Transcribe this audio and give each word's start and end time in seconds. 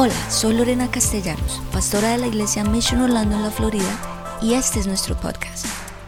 Hola, 0.00 0.30
soy 0.30 0.54
Lorena 0.54 0.88
Castellanos, 0.88 1.60
pastora 1.72 2.10
de 2.10 2.18
la 2.18 2.28
iglesia 2.28 2.62
Mission 2.62 3.00
Orlando 3.00 3.34
en 3.34 3.42
la 3.42 3.50
Florida 3.50 4.38
y 4.40 4.54
este 4.54 4.78
es 4.78 4.86
nuestro 4.86 5.16
podcast. 5.16 5.66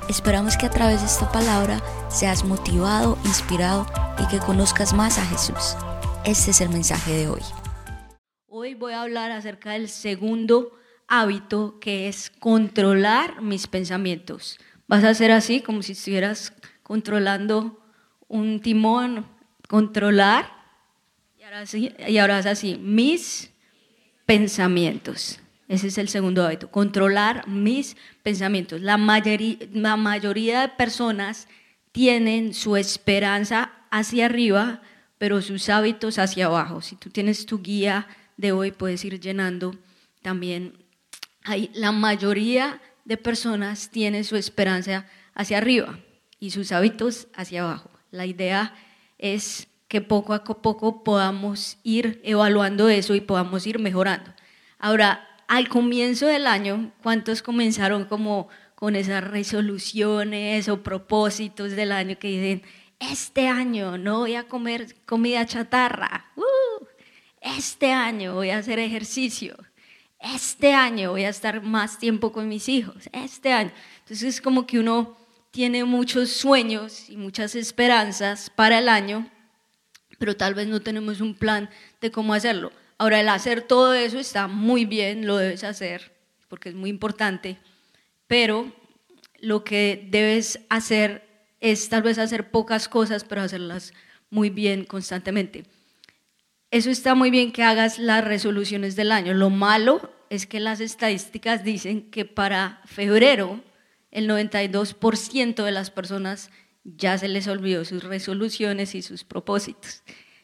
Esperamos 0.09 0.57
que 0.57 0.67
a 0.67 0.71
través 0.71 1.01
de 1.01 1.09
esta 1.09 1.33
palabra 1.33 1.83
seas 2.09 2.45
motivado, 2.45 3.19
inspirado 3.25 3.89
y 4.23 4.29
que 4.29 4.39
conozcas 4.39 4.93
más 4.93 5.19
a 5.19 5.27
Jesús. 5.27 5.77
Este 6.25 6.53
es 6.53 6.61
el 6.61 6.69
mensaje 6.69 7.11
de 7.11 7.29
hoy. 7.31 7.41
Hoy 8.47 8.75
voy 8.75 8.93
a 8.93 9.03
hablar 9.03 9.33
acerca 9.33 9.73
del 9.73 9.89
segundo 9.89 10.79
hábito 11.09 11.81
que 11.81 12.07
es 12.07 12.31
controlar 12.31 13.43
mis 13.43 13.67
pensamientos. 13.67 14.61
Vas 14.87 15.03
a 15.03 15.09
hacer 15.09 15.33
así 15.33 15.63
como 15.63 15.83
si 15.83 15.93
estuvieras 15.93 16.53
controlando 16.85 17.85
un 18.29 18.61
timón, 18.61 19.27
controlar 19.69 20.49
y 21.37 21.43
ahora, 21.43 21.67
sí, 21.67 21.93
y 22.07 22.19
ahora 22.19 22.39
es 22.39 22.47
así, 22.47 22.79
mis 22.79 23.50
pensamientos. 24.31 25.41
Ese 25.67 25.89
es 25.89 25.99
el 25.99 26.09
segundo 26.09 26.47
hábito, 26.47 26.71
controlar 26.71 27.49
mis 27.49 27.97
pensamientos. 28.23 28.81
La 28.81 28.97
mayoría, 28.97 29.57
la 29.73 29.97
mayoría 29.97 30.61
de 30.61 30.69
personas 30.69 31.49
tienen 31.91 32.55
su 32.55 32.77
esperanza 32.77 33.73
hacia 33.91 34.27
arriba, 34.27 34.83
pero 35.19 35.43
sus 35.43 35.69
hábitos 35.69 36.21
hacia 36.21 36.47
abajo. 36.47 36.81
Si 36.81 36.95
tú 36.95 37.11
tienes 37.11 37.45
tu 37.45 37.61
guía 37.61 38.07
de 38.37 38.53
hoy, 38.53 38.71
puedes 38.71 39.05
ir 39.05 39.19
llenando 39.19 39.75
también. 40.23 40.75
Ahí, 41.43 41.69
la 41.75 41.91
mayoría 41.91 42.81
de 43.05 43.17
personas 43.17 43.91
tienen 43.91 44.23
su 44.23 44.37
esperanza 44.37 45.07
hacia 45.35 45.59
arriba 45.59 45.99
y 46.39 46.53
sus 46.53 46.71
hábitos 46.71 47.27
hacia 47.35 47.63
abajo. 47.63 47.91
La 48.13 48.27
idea 48.27 48.77
es 49.19 49.67
que 49.91 50.01
poco 50.01 50.35
a 50.35 50.45
poco 50.45 51.03
podamos 51.03 51.79
ir 51.83 52.21
evaluando 52.23 52.89
eso 52.89 53.17
y 53.17 53.21
podamos 53.21 53.67
ir 53.67 53.81
mejorando. 53.81 54.33
Ahora, 54.79 55.29
al 55.49 55.69
comienzo 55.69 56.29
del 56.29 56.47
año, 56.47 56.93
¿cuántos 57.03 57.43
comenzaron 57.43 58.05
como 58.05 58.49
con 58.77 58.95
esas 58.95 59.25
resoluciones 59.25 60.69
o 60.69 60.85
propósitos 60.85 61.73
del 61.73 61.91
año 61.91 62.21
que 62.21 62.29
dicen, 62.29 62.63
este 63.01 63.49
año 63.49 63.99
no 63.99 64.21
voy 64.21 64.37
a 64.37 64.45
comer 64.45 64.95
comida 65.07 65.45
chatarra, 65.45 66.31
uh, 66.37 66.85
este 67.41 67.93
año 67.93 68.35
voy 68.35 68.51
a 68.51 68.59
hacer 68.59 68.79
ejercicio, 68.79 69.57
este 70.21 70.73
año 70.73 71.11
voy 71.11 71.25
a 71.25 71.31
estar 71.31 71.63
más 71.65 71.99
tiempo 71.99 72.31
con 72.31 72.49
mis 72.49 72.69
hijos, 72.69 73.11
este 73.13 73.53
año. 73.53 73.73
Entonces 74.05 74.37
es 74.37 74.41
como 74.41 74.69
que 74.69 74.79
uno 74.79 75.17
tiene 75.51 75.83
muchos 75.83 76.31
sueños 76.31 77.11
y 77.11 77.17
muchas 77.17 77.57
esperanzas 77.57 78.51
para 78.51 78.79
el 78.79 78.89
año, 78.89 79.29
pero 80.21 80.37
tal 80.37 80.53
vez 80.53 80.69
no 80.69 80.81
tenemos 80.81 81.23
un 81.23 81.35
plan 81.35 81.71
de 82.03 82.11
cómo 82.11 82.35
hacerlo. 82.35 82.73
Ahora, 82.99 83.21
el 83.21 83.29
hacer 83.31 83.63
todo 83.63 83.95
eso 83.95 84.19
está 84.19 84.49
muy 84.49 84.85
bien, 84.85 85.27
lo 85.27 85.39
debes 85.39 85.65
hacer, 85.65 86.13
porque 86.47 86.69
es 86.69 86.75
muy 86.75 86.91
importante, 86.91 87.57
pero 88.27 88.71
lo 89.39 89.65
que 89.65 90.07
debes 90.11 90.61
hacer 90.69 91.27
es 91.61 91.89
tal 91.89 92.03
vez 92.03 92.19
hacer 92.19 92.51
pocas 92.51 92.87
cosas, 92.87 93.25
pero 93.25 93.41
hacerlas 93.41 93.95
muy 94.29 94.51
bien 94.51 94.85
constantemente. 94.85 95.65
Eso 96.71 96.91
está 96.91 97.15
muy 97.15 97.31
bien 97.31 97.51
que 97.51 97.63
hagas 97.63 97.99
las 97.99 98.23
resoluciones 98.23 98.97
del 98.97 99.13
año. 99.13 99.33
Lo 99.33 99.49
malo 99.49 100.13
es 100.29 100.47
que 100.47 100.61
las 100.61 100.81
estadísticas 100.81 101.65
dicen 101.65 102.11
que 102.11 102.27
para 102.27 102.83
febrero 102.85 103.63
el 104.11 104.29
92% 104.29 105.65
de 105.65 105.73
las 105.73 105.91
personas 105.91 106.51
ya 106.85 107.19
se 107.19 107.29
les 107.29 107.47
olvidó 107.49 107.85
sus 107.85 108.05
resoluciones 108.05 108.95
y 108.95 109.03
sus 109.03 109.25
propósitos. 109.25 110.03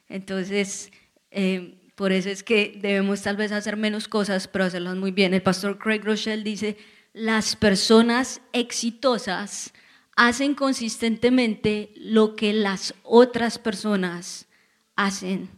Entonces, 0.09 0.91
eh, 1.31 1.91
por 1.95 2.13
eso 2.13 2.29
es 2.29 2.43
que 2.43 2.79
debemos 2.81 3.23
tal 3.23 3.37
vez 3.37 3.53
hacer 3.53 3.77
menos 3.77 4.07
cosas, 4.09 4.49
pero 4.49 4.65
hacerlas 4.65 4.97
muy 4.97 5.11
bien. 5.11 5.35
El 5.35 5.43
pastor 5.43 5.79
Craig 5.79 6.01
Rochelle 6.05 6.45
dice, 6.45 6.77
las 7.13 7.57
personas 7.57 8.43
exitosas 8.53 9.73
hacen 10.15 10.55
consistentemente 10.55 11.93
lo 11.97 12.37
que 12.37 12.53
las 12.53 12.95
otras 13.03 13.59
personas 13.59 14.47
hacen 14.95 15.49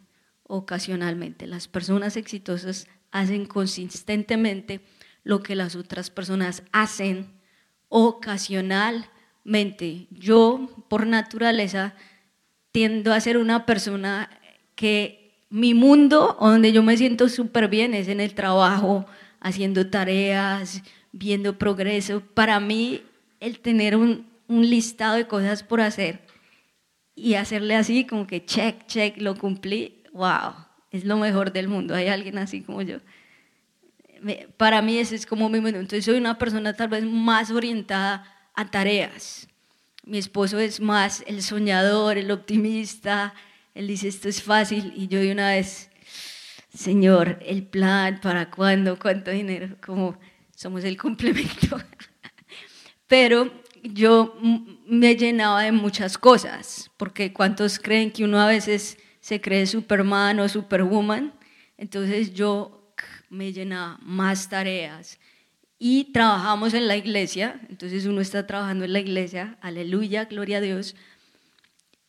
ocasionalmente. 0.45 1.47
Las 1.47 1.69
personas 1.69 2.17
exitosas 2.17 2.87
hacen 3.11 3.47
consistentemente 3.47 4.81
lo 5.25 5.43
que 5.43 5.57
las 5.57 5.77
otras 5.77 6.11
personas 6.11 6.63
hacen 6.73 7.41
ocasionalmente. 7.89 9.18
Yo, 10.11 10.69
por 10.89 11.07
naturaleza, 11.07 11.95
tiendo 12.73 13.13
a 13.13 13.21
ser 13.21 13.39
una 13.39 13.65
persona 13.67 14.29
que 14.75 15.47
mi 15.51 15.75
mundo 15.75 16.37
donde 16.41 16.73
yo 16.73 16.83
me 16.83 16.97
siento 16.97 17.29
súper 17.29 17.69
bien 17.69 17.95
es 17.95 18.09
en 18.09 18.21
el 18.21 18.35
trabajo, 18.35 19.07
haciendo 19.41 19.89
tareas, 19.89 20.83
viendo 21.13 21.59
progreso. 21.59 22.21
Para 22.21 22.61
mí, 22.61 23.03
el 23.41 23.61
tener 23.61 23.97
un, 23.97 24.27
un 24.49 24.69
listado 24.69 25.17
de 25.17 25.27
cosas 25.27 25.63
por 25.63 25.81
hacer 25.81 26.21
y 27.15 27.35
hacerle 27.35 27.75
así 27.75 28.05
como 28.05 28.27
que 28.27 28.45
check, 28.45 28.87
check, 28.87 29.17
lo 29.21 29.35
cumplí, 29.37 30.03
wow, 30.13 30.55
es 30.91 31.05
lo 31.05 31.17
mejor 31.17 31.53
del 31.53 31.69
mundo. 31.69 31.95
Hay 31.95 32.09
alguien 32.09 32.39
así 32.39 32.61
como 32.61 32.83
yo 32.83 32.99
para 34.57 34.83
mí 34.83 34.99
ese 34.99 35.15
es 35.15 35.27
como 35.27 35.49
mi 35.49 35.61
mundo. 35.61 35.79
Entonces 35.79 36.05
soy 36.05 36.17
una 36.17 36.39
persona 36.39 36.75
tal 36.75 36.89
vez 36.89 37.05
más 37.05 37.51
orientada 37.51 38.38
a 38.59 38.69
tareas. 38.69 39.47
Mi 40.05 40.19
esposo 40.19 40.59
es 40.59 40.81
más 40.81 41.23
el 41.29 41.45
soñador, 41.45 42.19
el 42.19 42.33
optimista. 42.33 43.33
Él 43.73 43.87
dice, 43.87 44.09
esto 44.09 44.29
es 44.29 44.43
fácil. 44.43 44.93
Y 44.97 45.07
yo 45.07 45.21
de 45.21 45.31
una 45.31 45.51
vez, 45.51 45.91
Señor, 46.75 47.39
el 47.47 47.63
plan, 47.63 48.21
¿para 48.21 48.51
cuándo? 48.51 48.99
¿Cuánto 48.99 49.31
dinero? 49.31 49.77
Como 49.81 50.19
somos 50.57 50.83
el 50.83 50.97
complemento. 50.97 51.81
Pero 53.07 53.53
yo 53.85 54.37
me 54.89 55.15
llenaba 55.15 55.63
de 55.63 55.71
muchas 55.71 56.19
cosas, 56.19 56.91
porque 56.97 57.33
¿cuántos 57.33 57.79
creen 57.79 58.11
que 58.11 58.25
uno 58.25 58.41
a 58.41 58.49
veces 58.49 58.99
se 59.21 59.41
cree 59.41 59.69
Superman 59.69 60.41
o 60.41 60.49
Superwoman? 60.49 61.33
Entonces 61.77 62.35
yo 62.35 62.93
me 63.31 63.53
llena 63.53 64.01
más 64.03 64.49
tareas. 64.49 65.21
Y 65.79 66.13
trabajamos 66.13 66.75
en 66.75 66.89
la 66.89 66.97
iglesia, 66.97 67.61
entonces 67.69 68.07
uno 68.07 68.21
está 68.21 68.47
trabajando 68.47 68.85
en 68.85 68.93
la 68.93 69.01
iglesia, 69.01 69.59
aleluya, 69.61 70.25
gloria 70.25 70.59
a 70.59 70.61
Dios, 70.61 70.97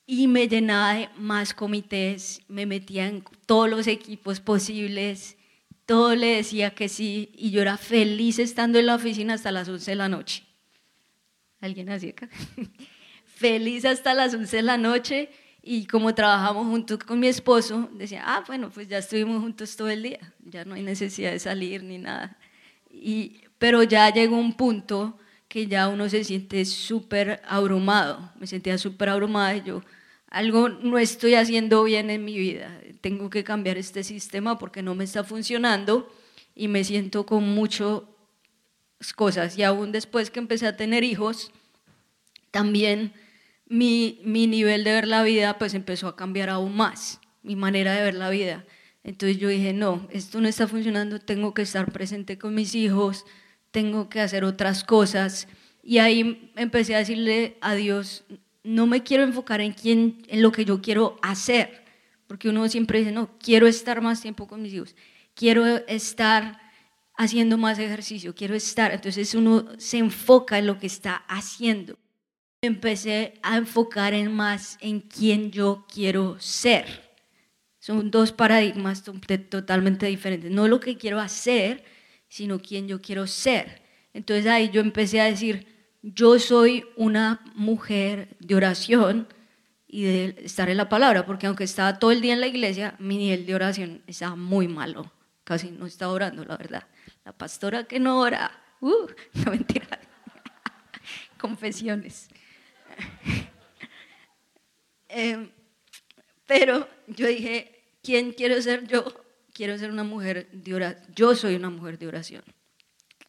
y 0.07 0.27
me 0.27 0.47
llenaba 0.47 0.95
de 0.95 1.09
más 1.17 1.53
comités, 1.53 2.41
me 2.47 2.65
metía 2.65 3.07
en 3.07 3.23
todos 3.45 3.69
los 3.69 3.85
equipos 3.85 4.39
posibles, 4.39 5.37
todo 5.85 6.15
le 6.15 6.35
decía 6.37 6.71
que 6.71 6.89
sí, 6.89 7.31
y 7.35 7.51
yo 7.51 7.61
era 7.61 7.77
feliz 7.77 8.39
estando 8.39 8.79
en 8.79 8.87
la 8.87 8.95
oficina 8.95 9.35
hasta 9.35 9.51
las 9.51 9.69
11 9.69 9.91
de 9.91 9.95
la 9.95 10.09
noche. 10.09 10.43
¿Alguien 11.61 11.89
así 11.89 12.09
acá? 12.09 12.29
feliz 13.39 13.85
hasta 13.85 14.13
las 14.13 14.33
11 14.33 14.57
de 14.57 14.63
la 14.63 14.77
noche. 14.77 15.29
Y 15.61 15.85
como 15.85 16.15
trabajamos 16.15 16.67
juntos 16.67 16.99
con 16.99 17.19
mi 17.19 17.27
esposo, 17.27 17.89
decía, 17.93 18.23
ah, 18.25 18.43
bueno, 18.47 18.69
pues 18.69 18.87
ya 18.87 18.97
estuvimos 18.97 19.41
juntos 19.41 19.75
todo 19.75 19.89
el 19.89 20.03
día, 20.03 20.33
ya 20.39 20.63
no 20.65 20.75
hay 20.75 20.83
necesidad 20.83 21.31
de 21.31 21.39
salir 21.39 21.83
ni 21.83 21.97
nada. 21.97 22.37
Y, 22.89 23.41
pero 23.59 23.83
ya 23.83 24.11
llegó 24.11 24.37
un 24.37 24.53
punto 24.53 25.19
que 25.47 25.67
ya 25.67 25.87
uno 25.89 26.09
se 26.09 26.23
siente 26.23 26.65
súper 26.65 27.41
abrumado, 27.47 28.31
me 28.39 28.47
sentía 28.47 28.77
súper 28.77 29.09
abrumada 29.09 29.55
y 29.55 29.63
yo, 29.63 29.83
algo 30.29 30.69
no 30.69 30.97
estoy 30.97 31.35
haciendo 31.35 31.83
bien 31.83 32.09
en 32.09 32.23
mi 32.23 32.37
vida, 32.37 32.79
tengo 33.01 33.29
que 33.29 33.43
cambiar 33.43 33.77
este 33.77 34.03
sistema 34.03 34.57
porque 34.57 34.81
no 34.81 34.95
me 34.95 35.03
está 35.03 35.23
funcionando 35.23 36.11
y 36.55 36.67
me 36.67 36.83
siento 36.83 37.25
con 37.25 37.43
muchas 37.43 38.01
cosas. 39.15 39.57
Y 39.57 39.63
aún 39.63 39.91
después 39.91 40.29
que 40.29 40.39
empecé 40.39 40.67
a 40.67 40.77
tener 40.77 41.03
hijos, 41.03 41.51
también 42.51 43.13
mi, 43.65 44.19
mi 44.23 44.45
nivel 44.45 44.83
de 44.83 44.91
ver 44.91 45.07
la 45.07 45.23
vida 45.23 45.57
pues 45.57 45.73
empezó 45.73 46.07
a 46.07 46.15
cambiar 46.15 46.49
aún 46.49 46.75
más, 46.75 47.19
mi 47.41 47.55
manera 47.55 47.93
de 47.93 48.03
ver 48.03 48.15
la 48.15 48.29
vida. 48.29 48.65
Entonces 49.03 49.37
yo 49.39 49.47
dije, 49.47 49.73
no, 49.73 50.07
esto 50.11 50.41
no 50.41 50.47
está 50.47 50.67
funcionando, 50.67 51.19
tengo 51.19 51.53
que 51.53 51.61
estar 51.61 51.91
presente 51.91 52.37
con 52.37 52.53
mis 52.53 52.75
hijos, 52.75 53.25
tengo 53.71 54.09
que 54.09 54.21
hacer 54.21 54.43
otras 54.43 54.83
cosas. 54.83 55.47
Y 55.83 55.99
ahí 55.99 56.51
empecé 56.55 56.95
a 56.95 56.99
decirle 56.99 57.57
a 57.61 57.75
Dios, 57.75 58.23
no 58.63 58.87
me 58.87 59.03
quiero 59.03 59.23
enfocar 59.23 59.61
en, 59.61 59.73
quién, 59.73 60.23
en 60.27 60.41
lo 60.41 60.51
que 60.51 60.65
yo 60.65 60.81
quiero 60.81 61.17
hacer, 61.21 61.83
porque 62.27 62.49
uno 62.49 62.67
siempre 62.67 62.99
dice, 62.99 63.11
no, 63.11 63.37
quiero 63.39 63.67
estar 63.67 64.01
más 64.01 64.21
tiempo 64.21 64.47
con 64.47 64.61
mis 64.61 64.73
hijos, 64.73 64.95
quiero 65.33 65.65
estar 65.65 66.59
haciendo 67.17 67.57
más 67.57 67.79
ejercicio, 67.79 68.35
quiero 68.35 68.55
estar. 68.55 68.91
Entonces 68.91 69.33
uno 69.33 69.65
se 69.77 69.97
enfoca 69.97 70.59
en 70.59 70.67
lo 70.67 70.77
que 70.79 70.87
está 70.87 71.15
haciendo 71.27 71.97
empecé 72.61 73.33
a 73.41 73.57
enfocar 73.57 74.13
en 74.13 74.33
más 74.33 74.77
en 74.81 75.01
quién 75.01 75.51
yo 75.51 75.85
quiero 75.91 76.39
ser. 76.39 77.09
Son 77.79 78.11
dos 78.11 78.31
paradigmas 78.31 79.03
totalmente 79.49 80.05
diferentes. 80.07 80.51
No 80.51 80.67
lo 80.67 80.79
que 80.79 80.97
quiero 80.97 81.19
hacer, 81.19 81.83
sino 82.29 82.59
quién 82.59 82.87
yo 82.87 83.01
quiero 83.01 83.27
ser. 83.27 83.81
Entonces 84.13 84.47
ahí 84.47 84.69
yo 84.69 84.79
empecé 84.81 85.19
a 85.19 85.25
decir, 85.25 85.67
yo 86.01 86.39
soy 86.39 86.85
una 86.95 87.41
mujer 87.55 88.37
de 88.39 88.55
oración 88.55 89.27
y 89.87 90.03
de 90.03 90.35
estar 90.43 90.69
en 90.69 90.77
la 90.77 90.87
palabra, 90.87 91.25
porque 91.25 91.47
aunque 91.47 91.63
estaba 91.63 91.99
todo 91.99 92.11
el 92.11 92.21
día 92.21 92.33
en 92.33 92.41
la 92.41 92.47
iglesia, 92.47 92.95
mi 92.99 93.17
nivel 93.17 93.45
de 93.45 93.55
oración 93.55 94.03
estaba 94.07 94.35
muy 94.35 94.67
malo. 94.67 95.11
casi 95.43 95.71
no 95.71 95.87
está 95.87 96.09
orando, 96.09 96.45
la 96.45 96.57
verdad. 96.57 96.87
La 97.25 97.33
pastora 97.33 97.85
que 97.85 97.99
no 97.99 98.19
ora, 98.19 98.51
uh, 98.81 99.07
no 99.33 99.51
mentira. 99.51 99.99
Confesiones. 101.37 102.29
Em, 105.11 105.49
pero 106.45 106.87
yo 107.07 107.25
dije, 107.25 107.95
¿quién 108.03 108.31
quiero 108.31 108.61
ser 108.61 108.87
yo? 108.87 109.03
Quiero 109.59 109.77
ser 109.77 109.91
una 109.91 110.05
mujer 110.05 110.47
de 110.53 110.73
oración. 110.73 111.13
Yo 111.13 111.35
soy 111.35 111.55
una 111.55 111.69
mujer 111.69 111.99
de 111.99 112.07
oración. 112.07 112.43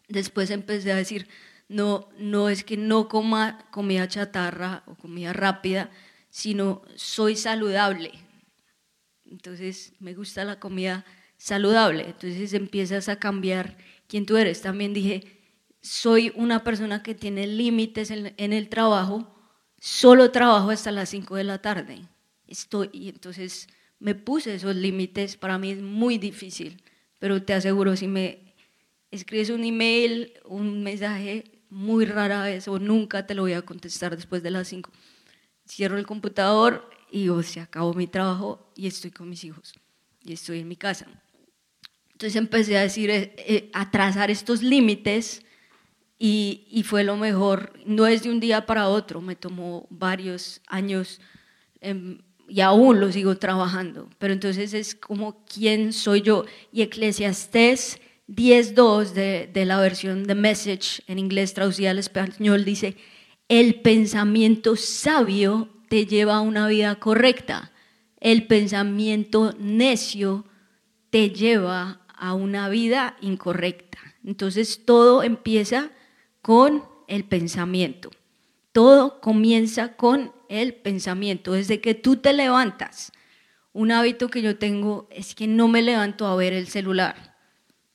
Después 0.06 0.50
empecé 0.50 0.92
a 0.92 0.94
decir, 0.94 1.26
no, 1.66 2.08
no 2.18 2.48
es 2.48 2.62
que 2.62 2.76
no 2.76 3.08
coma 3.08 3.66
comida 3.72 4.06
chatarra 4.06 4.84
o 4.86 4.94
comida 4.94 5.32
rápida, 5.32 5.90
sino 6.28 6.82
soy 6.94 7.34
saludable. 7.34 8.12
Entonces 9.24 9.92
me 9.98 10.14
gusta 10.14 10.44
la 10.44 10.60
comida 10.60 11.04
saludable. 11.36 12.04
Entonces 12.04 12.54
empiezas 12.54 13.08
a 13.08 13.18
cambiar 13.18 13.76
quién 14.06 14.24
tú 14.24 14.36
eres. 14.36 14.62
También 14.62 14.94
dije, 14.94 15.36
soy 15.82 16.32
una 16.36 16.62
persona 16.62 17.02
que 17.02 17.16
tiene 17.16 17.48
límites 17.48 18.12
en, 18.12 18.34
en 18.36 18.52
el 18.52 18.68
trabajo, 18.68 19.36
solo 19.80 20.30
trabajo 20.30 20.70
hasta 20.70 20.92
las 20.92 21.08
5 21.08 21.34
de 21.34 21.42
la 21.42 21.60
tarde. 21.60 22.02
Estoy, 22.46 22.88
y 22.92 23.08
entonces 23.08 23.66
me 24.00 24.14
puse 24.14 24.54
esos 24.54 24.74
límites, 24.74 25.36
para 25.36 25.58
mí 25.58 25.70
es 25.70 25.80
muy 25.80 26.18
difícil, 26.18 26.82
pero 27.18 27.42
te 27.42 27.52
aseguro, 27.52 27.94
si 27.96 28.08
me 28.08 28.54
escribes 29.10 29.50
un 29.50 29.62
email, 29.62 30.32
un 30.46 30.82
mensaje, 30.82 31.60
muy 31.68 32.04
rara 32.04 32.42
vez 32.42 32.66
o 32.66 32.78
nunca 32.78 33.26
te 33.26 33.34
lo 33.34 33.42
voy 33.42 33.52
a 33.52 33.62
contestar 33.62 34.16
después 34.16 34.42
de 34.42 34.50
las 34.50 34.68
5. 34.68 34.90
Cierro 35.68 35.98
el 35.98 36.06
computador 36.06 36.90
y 37.10 37.28
o 37.28 37.42
se 37.42 37.60
acabó 37.60 37.94
mi 37.94 38.06
trabajo 38.06 38.72
y 38.74 38.86
estoy 38.86 39.12
con 39.12 39.28
mis 39.28 39.44
hijos 39.44 39.74
y 40.24 40.32
estoy 40.32 40.60
en 40.60 40.68
mi 40.68 40.76
casa. 40.76 41.06
Entonces 42.12 42.36
empecé 42.36 42.76
a 42.76 42.82
decir, 42.82 43.10
eh, 43.10 43.34
eh, 43.38 43.70
a 43.72 43.90
trazar 43.90 44.30
estos 44.30 44.62
límites 44.62 45.42
y, 46.18 46.66
y, 46.70 46.82
fue 46.82 47.02
lo 47.02 47.16
mejor. 47.16 47.72
No 47.86 48.06
es 48.06 48.22
de 48.22 48.30
un 48.30 48.40
día 48.40 48.66
para 48.66 48.88
otro, 48.88 49.22
me 49.22 49.36
tomó 49.36 49.86
varios 49.88 50.60
años 50.66 51.18
em, 51.80 52.18
y 52.50 52.60
aún 52.62 52.98
lo 52.98 53.12
sigo 53.12 53.36
trabajando. 53.36 54.08
Pero 54.18 54.34
entonces 54.34 54.74
es 54.74 54.94
como 54.96 55.44
quién 55.44 55.92
soy 55.92 56.22
yo. 56.22 56.44
Y 56.72 56.82
Eclesiastés 56.82 58.00
10.2 58.28 59.12
de, 59.12 59.48
de 59.52 59.64
la 59.64 59.80
versión 59.80 60.24
de 60.24 60.34
Message 60.34 61.02
en 61.06 61.18
inglés 61.18 61.54
traducida 61.54 61.92
al 61.92 61.98
español 61.98 62.64
dice, 62.64 62.96
el 63.48 63.80
pensamiento 63.80 64.74
sabio 64.76 65.68
te 65.88 66.06
lleva 66.06 66.36
a 66.36 66.40
una 66.40 66.66
vida 66.66 66.96
correcta. 66.96 67.72
El 68.18 68.46
pensamiento 68.46 69.54
necio 69.58 70.44
te 71.10 71.30
lleva 71.30 72.00
a 72.08 72.34
una 72.34 72.68
vida 72.68 73.16
incorrecta. 73.20 73.98
Entonces 74.24 74.84
todo 74.84 75.22
empieza 75.22 75.90
con 76.42 76.84
el 77.08 77.24
pensamiento. 77.24 78.10
Todo 78.72 79.20
comienza 79.20 79.96
con 79.96 80.32
el 80.48 80.74
pensamiento. 80.74 81.52
Desde 81.52 81.80
que 81.80 81.94
tú 81.94 82.16
te 82.16 82.32
levantas, 82.32 83.12
un 83.72 83.92
hábito 83.92 84.28
que 84.28 84.42
yo 84.42 84.56
tengo 84.58 85.08
es 85.10 85.34
que 85.34 85.46
no 85.46 85.68
me 85.68 85.82
levanto 85.82 86.26
a 86.26 86.36
ver 86.36 86.52
el 86.52 86.66
celular. 86.68 87.36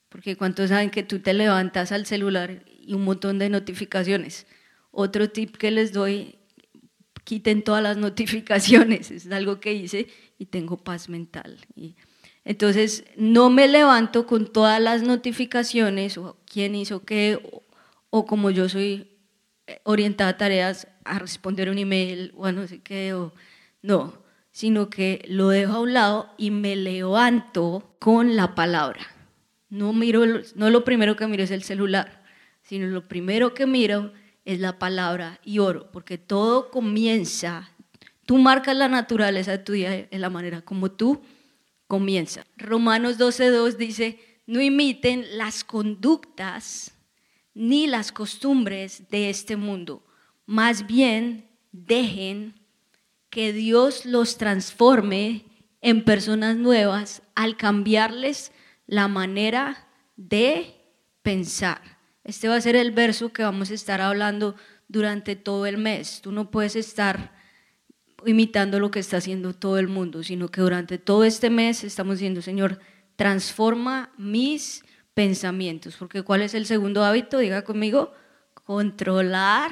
Porque 0.09 0.37
¿cuántos 0.37 0.69
saben 0.69 0.89
que 0.89 1.03
tú 1.03 1.19
te 1.19 1.33
levantas 1.33 1.91
al 1.91 2.05
celular 2.05 2.63
y 2.79 2.93
un 2.93 3.03
montón 3.03 3.37
de 3.37 3.49
notificaciones? 3.49 4.47
Otro 4.91 5.29
tip 5.29 5.57
que 5.57 5.71
les 5.71 5.91
doy, 5.91 6.37
quiten 7.25 7.63
todas 7.63 7.83
las 7.83 7.97
notificaciones. 8.07 9.11
Es 9.11 9.29
algo 9.31 9.59
que 9.59 9.73
hice 9.73 10.07
y 10.37 10.45
tengo 10.45 10.77
paz 10.77 11.09
mental. 11.09 11.59
Entonces, 12.45 13.03
no 13.17 13.49
me 13.49 13.67
levanto 13.67 14.25
con 14.25 14.53
todas 14.53 14.81
las 14.81 15.01
notificaciones 15.01 16.17
o 16.17 16.37
quién 16.45 16.75
hizo 16.75 17.03
qué 17.03 17.39
o, 18.09 18.25
como 18.25 18.51
yo 18.51 18.69
soy 18.69 19.14
orientada 19.83 20.31
a 20.31 20.37
tareas, 20.37 20.87
a 21.03 21.19
responder 21.19 21.69
un 21.69 21.77
email 21.77 22.33
o 22.35 22.45
a 22.45 22.51
no 22.51 22.67
sé 22.67 22.81
qué, 22.81 23.13
o 23.13 23.33
no, 23.81 24.17
sino 24.51 24.89
que 24.89 25.23
lo 25.27 25.49
dejo 25.49 25.73
a 25.73 25.79
un 25.81 25.93
lado 25.93 26.33
y 26.37 26.51
me 26.51 26.75
levanto 26.75 27.95
con 27.99 28.35
la 28.35 28.55
palabra. 28.55 29.01
No, 29.69 29.93
miro, 29.93 30.23
no 30.55 30.69
lo 30.69 30.83
primero 30.83 31.15
que 31.15 31.27
miro 31.27 31.43
es 31.43 31.51
el 31.51 31.63
celular, 31.63 32.23
sino 32.61 32.87
lo 32.87 33.07
primero 33.07 33.53
que 33.53 33.65
miro 33.65 34.13
es 34.45 34.59
la 34.59 34.79
palabra 34.79 35.39
y 35.43 35.59
oro, 35.59 35.91
porque 35.91 36.17
todo 36.17 36.69
comienza, 36.69 37.71
tú 38.25 38.37
marcas 38.37 38.75
la 38.75 38.87
naturaleza 38.87 39.51
de 39.51 39.57
tu 39.57 39.73
día 39.73 40.07
en 40.09 40.21
la 40.21 40.29
manera 40.29 40.61
como 40.61 40.91
tú 40.91 41.21
comienza. 41.87 42.45
Romanos 42.57 43.19
12.2 43.19 43.75
dice, 43.75 44.19
no 44.45 44.61
imiten 44.61 45.37
las 45.37 45.63
conductas 45.63 46.94
ni 47.55 47.87
las 47.87 48.11
costumbres 48.11 49.09
de 49.09 49.31
este 49.31 49.55
mundo, 49.55 50.05
más 50.45 50.85
bien 50.85 51.49
dejen 51.71 52.53
que 53.31 53.51
Dios 53.51 54.05
los 54.05 54.37
transforme 54.37 55.45
en 55.81 56.03
personas 56.03 56.55
nuevas 56.55 57.23
al 57.33 57.57
cambiarles 57.57 58.51
la 58.85 59.07
manera 59.07 59.87
de 60.15 60.75
pensar. 61.23 61.81
Este 62.23 62.47
va 62.47 62.55
a 62.55 62.61
ser 62.61 62.75
el 62.75 62.91
verso 62.91 63.33
que 63.33 63.43
vamos 63.43 63.71
a 63.71 63.73
estar 63.73 64.01
hablando 64.01 64.55
durante 64.87 65.35
todo 65.35 65.65
el 65.65 65.77
mes. 65.77 66.21
Tú 66.21 66.31
no 66.31 66.51
puedes 66.51 66.75
estar 66.75 67.33
imitando 68.25 68.79
lo 68.79 68.91
que 68.91 68.99
está 68.99 69.17
haciendo 69.17 69.53
todo 69.53 69.77
el 69.77 69.87
mundo, 69.87 70.23
sino 70.23 70.49
que 70.49 70.61
durante 70.61 70.97
todo 70.97 71.23
este 71.23 71.49
mes 71.49 71.83
estamos 71.83 72.19
diciendo, 72.19 72.41
Señor, 72.41 72.79
transforma 73.15 74.13
mis 74.17 74.84
pensamientos, 75.15 75.95
porque 75.95 76.21
¿cuál 76.21 76.41
es 76.41 76.53
el 76.53 76.67
segundo 76.67 77.03
hábito? 77.03 77.39
Diga 77.39 77.63
conmigo, 77.63 78.13
controlar 78.53 79.71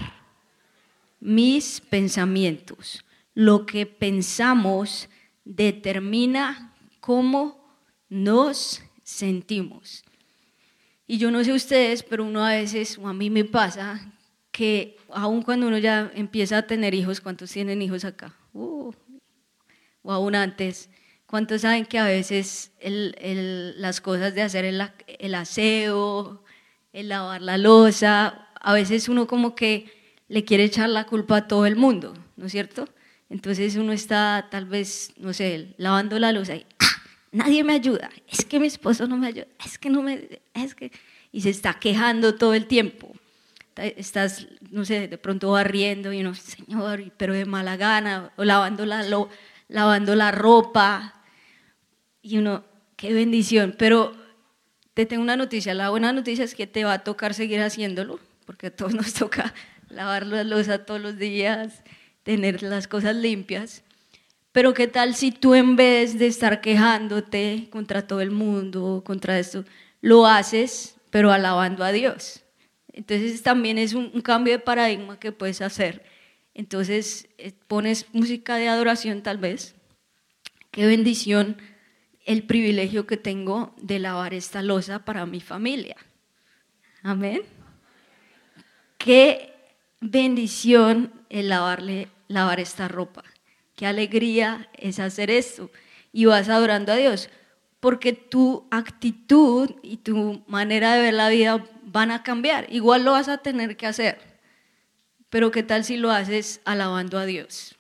mis 1.20 1.82
pensamientos. 1.82 3.06
Lo 3.36 3.66
que 3.66 3.86
pensamos 3.86 5.10
determina 5.44 6.74
cómo 7.00 7.78
nos 8.10 8.82
sentimos. 9.04 10.04
Y 11.06 11.18
yo 11.18 11.30
no 11.30 11.44
sé 11.44 11.52
ustedes, 11.52 12.04
pero 12.04 12.24
uno 12.24 12.46
a 12.46 12.52
veces, 12.52 12.98
o 12.98 13.08
a 13.08 13.14
mí 13.14 13.30
me 13.30 13.44
pasa, 13.44 14.14
que 14.52 14.96
aun 15.10 15.42
cuando 15.42 15.68
uno 15.68 15.78
ya 15.78 16.12
empieza 16.16 16.60
a 16.60 16.68
tener 16.68 16.94
hijos, 16.94 17.20
¿cuántos 17.20 17.52
tienen 17.52 17.82
hijos 17.82 18.06
acá? 18.06 18.34
Uh, 18.54 18.94
o 20.04 20.12
aún 20.12 20.36
antes, 20.36 20.90
¿cuántos 21.28 21.62
saben 21.62 21.86
que 21.86 22.00
a 22.00 22.06
veces 22.06 22.72
las 22.82 24.02
cosas 24.02 24.36
de 24.36 24.42
hacer 24.42 24.66
el, 24.66 25.36
aseo, 25.36 26.44
el 26.92 27.10
lavar 27.10 27.42
la 27.42 27.58
losa, 27.58 28.48
a 28.60 28.74
veces 28.74 29.10
uno 29.10 29.28
como 29.28 29.56
que 29.56 29.92
le 30.28 30.44
quiere 30.44 30.64
echar 30.64 30.90
la 30.90 31.06
culpa 31.06 31.38
a 31.38 31.48
todo 31.48 31.66
el 31.66 31.76
mundo, 31.76 32.14
¿no 32.36 32.46
es 32.46 32.52
cierto? 32.52 32.88
Entonces 33.30 33.76
uno 33.76 33.94
está 33.94 34.48
tal 34.52 34.66
vez, 34.66 35.14
no 35.18 35.34
sé, 35.34 35.74
lavando 35.78 36.20
la 36.20 36.32
losa 36.32 36.56
y 36.56 36.66
¡ah! 36.80 37.02
nadie 37.32 37.64
me 37.64 37.74
ayuda, 37.74 38.10
es 38.28 38.46
que 38.46 38.60
mi 38.60 38.68
esposo 38.68 39.08
no 39.08 39.18
me 39.18 39.28
ayuda, 39.28 39.48
es 39.66 39.78
que 39.78 39.90
no 39.90 40.02
me, 40.02 40.42
es 40.54 40.76
que, 40.76 40.92
y 41.32 41.42
se 41.42 41.50
está 41.50 41.74
quejando 41.74 42.36
todo 42.36 42.54
el 42.54 42.68
tiempo 42.68 43.14
estás, 43.76 44.48
no 44.72 44.86
sé, 44.86 45.08
de 45.08 45.18
pronto 45.18 45.52
barriendo 45.52 46.14
y 46.14 46.22
uno, 46.22 46.36
Señor, 46.36 47.12
pero 47.18 47.34
de 47.34 47.46
mala 47.46 47.78
gana, 47.78 48.32
o 48.38 48.44
lavando 48.44 48.86
la, 48.86 49.04
lavando 49.74 50.16
la 50.16 50.32
ropa, 50.32 51.16
y 52.22 52.38
uno, 52.38 52.64
qué 52.96 53.14
bendición, 53.14 53.76
pero 53.78 54.16
te 54.94 55.06
tengo 55.06 55.24
una 55.24 55.36
noticia, 55.36 55.74
la 55.74 55.90
buena 55.90 56.14
noticia 56.14 56.46
es 56.46 56.56
que 56.56 56.68
te 56.68 56.84
va 56.86 56.94
a 56.94 57.04
tocar 57.04 57.34
seguir 57.34 57.60
haciéndolo, 57.60 58.20
porque 58.46 58.68
a 58.68 58.76
todos 58.76 58.94
nos 58.94 59.14
toca 59.16 59.54
lavar 59.90 60.26
la 60.26 60.44
losa 60.44 60.86
todos 60.86 61.02
los 61.02 61.18
días, 61.18 61.84
tener 62.24 62.62
las 62.64 62.88
cosas 62.88 63.16
limpias, 63.16 63.84
pero 64.52 64.74
qué 64.74 64.88
tal 64.88 65.16
si 65.16 65.32
tú 65.32 65.56
en 65.56 65.76
vez 65.76 66.20
de 66.20 66.28
estar 66.28 66.62
quejándote 66.62 67.68
contra 67.72 68.06
todo 68.06 68.22
el 68.22 68.32
mundo, 68.32 69.02
contra 69.04 69.40
esto, 69.40 69.66
lo 70.00 70.28
haces, 70.28 70.96
pero 71.10 71.32
alabando 71.32 71.84
a 71.84 71.92
Dios 71.92 72.44
entonces 72.94 73.42
también 73.42 73.78
es 73.78 73.94
un, 73.94 74.22
cambio 74.22 74.54
de 74.54 74.60
paradigma 74.60 75.20
que 75.20 75.32
puedes 75.32 75.62
hacer. 75.62 76.04
Entonces 76.54 77.28
eh, 77.38 77.54
pones 77.68 78.06
música 78.14 78.58
de 78.58 78.70
adoración 78.70 79.24
tal 79.24 79.38
vez. 79.38 79.76
Qué 80.72 80.86
bendición 80.86 81.58
el 82.26 82.44
privilegio 82.44 83.06
que 83.06 83.18
tengo 83.18 83.74
de 83.82 84.00
lavar 84.00 84.34
esta 84.34 84.62
losa 84.62 85.06
para 85.06 85.26
mi 85.26 85.42
familia. 85.42 85.98
Amén. 87.02 87.42
Qué 88.98 89.54
bendición 90.00 91.12
el 91.30 91.50
lavarle, 91.50 92.10
lavar 92.28 92.60
esta 92.60 92.88
ropa. 92.88 93.24
Qué 93.76 93.86
alegría 93.86 94.70
es 94.78 95.00
hacer 95.00 95.30
esto. 95.30 95.70
Y 96.12 96.26
vas 96.26 96.48
adorando 96.48 96.92
a 96.92 96.96
Dios. 96.96 97.30
Porque 97.80 98.14
tu 98.14 98.68
actitud 98.72 99.72
y 99.82 99.98
tu 99.98 100.44
manera 100.48 100.94
de 100.94 101.02
ver 101.02 101.14
la 101.16 101.30
vida 101.30 101.66
van 101.84 102.12
a 102.12 102.24
cambiar. 102.24 102.72
Igual 102.72 103.04
lo 103.04 103.12
vas 103.12 103.28
a 103.28 103.40
tener 103.40 103.76
que 103.76 103.88
hacer. 103.88 104.33
Pero 105.34 105.50
¿qué 105.50 105.64
tal 105.64 105.84
si 105.84 105.98
lo 105.98 106.12
haces 106.12 106.62
alabando 106.64 107.18
a 107.18 107.26
Dios? 107.26 107.76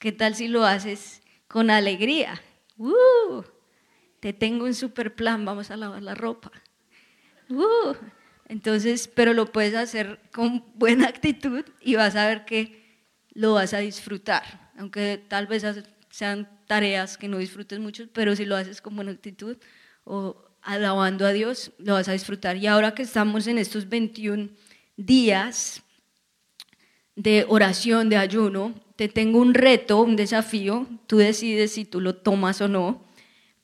¿Qué 0.00 0.10
tal 0.10 0.34
si 0.34 0.48
lo 0.48 0.64
haces 0.64 1.22
con 1.46 1.70
alegría? 1.70 2.42
¡Uh! 2.78 3.44
te 4.18 4.32
tengo 4.32 4.64
un 4.64 4.74
super 4.74 5.14
plan, 5.14 5.44
vamos 5.44 5.70
a 5.70 5.76
lavar 5.76 6.02
la 6.02 6.16
ropa. 6.16 6.50
Uh, 7.48 7.94
entonces, 8.48 9.06
pero 9.06 9.34
lo 9.34 9.52
puedes 9.52 9.76
hacer 9.76 10.18
con 10.32 10.64
buena 10.74 11.06
actitud 11.06 11.64
y 11.80 11.94
vas 11.94 12.16
a 12.16 12.26
ver 12.26 12.44
que 12.44 13.04
lo 13.34 13.52
vas 13.54 13.72
a 13.72 13.78
disfrutar, 13.78 14.72
aunque 14.76 15.24
tal 15.28 15.46
vez 15.46 15.64
sean 16.10 16.50
tareas 16.66 17.18
que 17.18 17.28
no 17.28 17.38
disfrutes 17.38 17.78
mucho, 17.78 18.08
pero 18.12 18.34
si 18.34 18.46
lo 18.46 18.56
haces 18.56 18.82
con 18.82 18.96
buena 18.96 19.12
actitud 19.12 19.58
o 20.02 20.44
alabando 20.60 21.24
a 21.24 21.30
Dios, 21.30 21.70
lo 21.78 21.92
vas 21.92 22.08
a 22.08 22.14
disfrutar. 22.14 22.56
Y 22.56 22.66
ahora 22.66 22.96
que 22.96 23.02
estamos 23.02 23.46
en 23.46 23.58
estos 23.58 23.88
21 23.88 24.48
días 24.96 25.84
de 27.16 27.46
oración, 27.48 28.08
de 28.08 28.18
ayuno, 28.18 28.74
te 28.94 29.08
tengo 29.08 29.40
un 29.40 29.54
reto, 29.54 30.00
un 30.02 30.16
desafío, 30.16 30.86
tú 31.06 31.16
decides 31.16 31.72
si 31.72 31.84
tú 31.84 32.00
lo 32.00 32.14
tomas 32.14 32.60
o 32.60 32.68
no, 32.68 33.02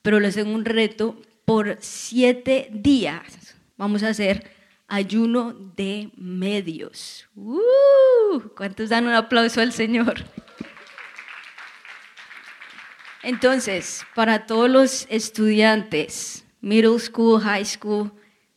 pero 0.01 0.19
les 0.19 0.35
tengo 0.35 0.53
un 0.53 0.65
reto 0.65 1.15
por 1.45 1.77
siete 1.79 2.69
días. 2.71 3.55
Vamos 3.77 4.03
a 4.03 4.09
hacer 4.09 4.51
ayuno 4.87 5.53
de 5.75 6.09
medios. 6.17 7.27
¡Uh! 7.35 8.41
¿Cuántos 8.55 8.89
dan 8.89 9.07
un 9.07 9.13
aplauso 9.13 9.61
al 9.61 9.71
Señor? 9.71 10.25
Entonces, 13.23 14.03
para 14.15 14.45
todos 14.45 14.69
los 14.69 15.07
estudiantes, 15.09 16.45
middle 16.59 16.99
school, 16.99 17.39
high 17.41 17.65
school, 17.65 18.11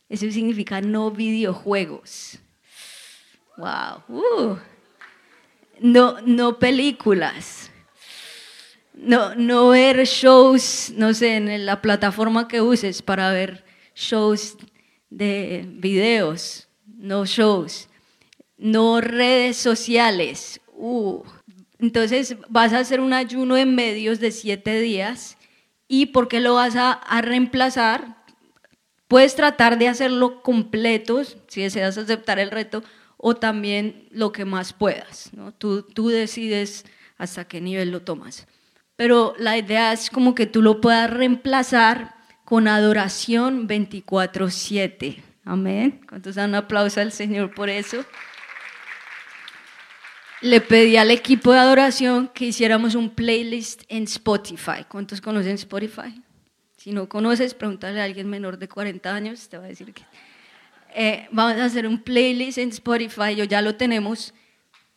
eso 0.09 0.29
significa 0.29 0.81
no 0.81 1.11
videojuegos. 1.11 2.39
Wow. 3.57 4.03
Uh. 4.09 4.57
No, 5.81 6.21
no 6.21 6.59
películas. 6.59 7.71
No, 8.93 9.35
no 9.35 9.69
ver 9.69 10.05
shows, 10.05 10.91
no 10.95 11.13
sé, 11.13 11.35
en 11.35 11.65
la 11.65 11.81
plataforma 11.81 12.47
que 12.47 12.61
uses 12.61 13.01
para 13.01 13.31
ver 13.31 13.63
shows 13.93 14.57
de 15.09 15.65
videos, 15.67 16.67
no 16.85 17.25
shows. 17.25 17.89
No 18.57 19.01
redes 19.01 19.57
sociales. 19.57 20.59
Uh. 20.73 21.23
Entonces 21.79 22.35
vas 22.49 22.73
a 22.73 22.79
hacer 22.79 22.99
un 22.99 23.13
ayuno 23.13 23.55
en 23.55 23.75
medios 23.75 24.19
de 24.19 24.31
siete 24.31 24.79
días 24.79 25.37
y 25.87 26.07
¿por 26.07 26.27
qué 26.27 26.39
lo 26.39 26.55
vas 26.55 26.75
a, 26.75 26.99
reemplazar? 27.21 28.17
Puedes 29.07 29.35
tratar 29.35 29.77
de 29.77 29.87
hacerlo 29.87 30.41
completo 30.41 31.21
si 31.47 31.61
deseas 31.61 31.97
aceptar 31.97 32.39
el 32.39 32.51
reto 32.51 32.83
o 33.17 33.35
también 33.35 34.07
lo 34.11 34.31
que 34.31 34.45
más 34.45 34.73
puedas. 34.73 35.31
¿no? 35.33 35.53
Tú, 35.53 35.81
tú 35.83 36.09
decides 36.09 36.85
hasta 37.17 37.45
qué 37.45 37.59
nivel 37.61 37.91
lo 37.91 38.01
tomas. 38.03 38.47
Pero 38.95 39.35
la 39.37 39.57
idea 39.57 39.91
es 39.93 40.09
como 40.09 40.33
que 40.33 40.45
tú 40.45 40.61
lo 40.61 40.81
puedas 40.81 41.09
reemplazar 41.09 42.15
con 42.45 42.67
adoración 42.67 43.67
24/7. 43.67 45.23
Amén. 45.43 46.01
¿Cuántos 46.07 46.35
dan 46.35 46.51
un 46.51 46.55
aplauso 46.55 47.01
al 47.01 47.11
Señor 47.11 47.53
por 47.53 47.69
eso? 47.69 48.05
le 50.41 50.61
pedí 50.61 50.97
al 50.97 51.11
equipo 51.11 51.51
de 51.51 51.59
adoración 51.59 52.29
que 52.33 52.45
hiciéramos 52.45 52.95
un 52.95 53.09
playlist 53.09 53.83
en 53.87 54.03
Spotify. 54.03 54.85
¿Cuántos 54.87 55.21
conocen 55.21 55.53
Spotify? 55.53 56.21
Si 56.77 56.91
no 56.91 57.09
conoces, 57.09 57.53
pregúntale 57.53 57.99
a 58.01 58.03
alguien 58.03 58.29
menor 58.29 58.57
de 58.57 58.67
40 58.67 59.13
años, 59.13 59.49
te 59.49 59.57
va 59.57 59.65
a 59.65 59.67
decir 59.67 59.93
que... 59.93 60.03
Eh, 60.93 61.27
vamos 61.31 61.59
a 61.59 61.65
hacer 61.65 61.87
un 61.87 62.01
playlist 62.01 62.57
en 62.57 62.69
Spotify, 62.69 63.35
yo 63.35 63.43
ya 63.43 63.61
lo 63.61 63.75
tenemos. 63.75 64.33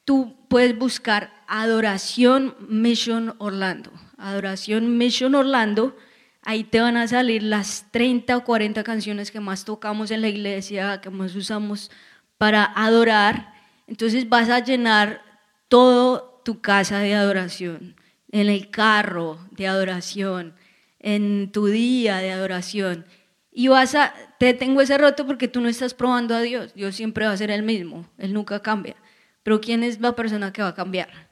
Tú 0.04 0.37
puedes 0.49 0.76
buscar 0.76 1.32
Adoración 1.47 2.56
Mission 2.68 3.35
Orlando. 3.38 3.90
Adoración 4.16 4.99
Mission 4.99 5.35
Orlando. 5.35 5.97
Ahí 6.42 6.64
te 6.64 6.80
van 6.80 6.97
a 6.97 7.06
salir 7.06 7.42
las 7.42 7.87
30 7.90 8.37
o 8.37 8.44
40 8.44 8.82
canciones 8.82 9.30
que 9.30 9.40
más 9.40 9.64
tocamos 9.64 10.11
en 10.11 10.23
la 10.23 10.28
iglesia, 10.28 11.00
que 11.00 11.11
más 11.11 11.35
usamos 11.35 11.90
para 12.38 12.64
adorar. 12.64 13.52
Entonces 13.87 14.28
vas 14.28 14.49
a 14.49 14.61
llenar 14.61 15.23
todo 15.68 16.40
tu 16.44 16.61
casa 16.61 16.99
de 17.00 17.14
adoración, 17.14 17.97
en 18.32 18.49
el 18.49 18.70
carro 18.70 19.38
de 19.50 19.68
adoración, 19.68 20.54
en 20.99 21.52
tu 21.52 21.66
día 21.66 22.18
de 22.18 22.32
adoración. 22.32 23.06
Y 23.52 23.68
vas 23.68 23.94
a, 23.94 24.14
te 24.40 24.54
tengo 24.54 24.80
ese 24.80 24.97
roto 24.97 25.26
porque 25.26 25.49
tú 25.49 25.61
no 25.61 25.68
estás 25.68 25.92
probando 25.92 26.35
a 26.35 26.40
Dios. 26.40 26.73
Dios 26.73 26.97
siempre 26.97 27.26
va 27.26 27.32
a 27.32 27.37
ser 27.37 27.50
el 27.50 27.62
mismo, 27.62 28.09
Él 28.16 28.32
nunca 28.32 28.61
cambia. 28.61 28.97
Pero 29.42 29.61
¿quién 29.61 29.82
es 29.82 30.00
la 30.00 30.16
persona 30.16 30.50
que 30.50 30.62
va 30.62 30.68
a 30.68 30.75
cambiar? 30.75 31.28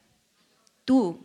Tú. 0.85 1.19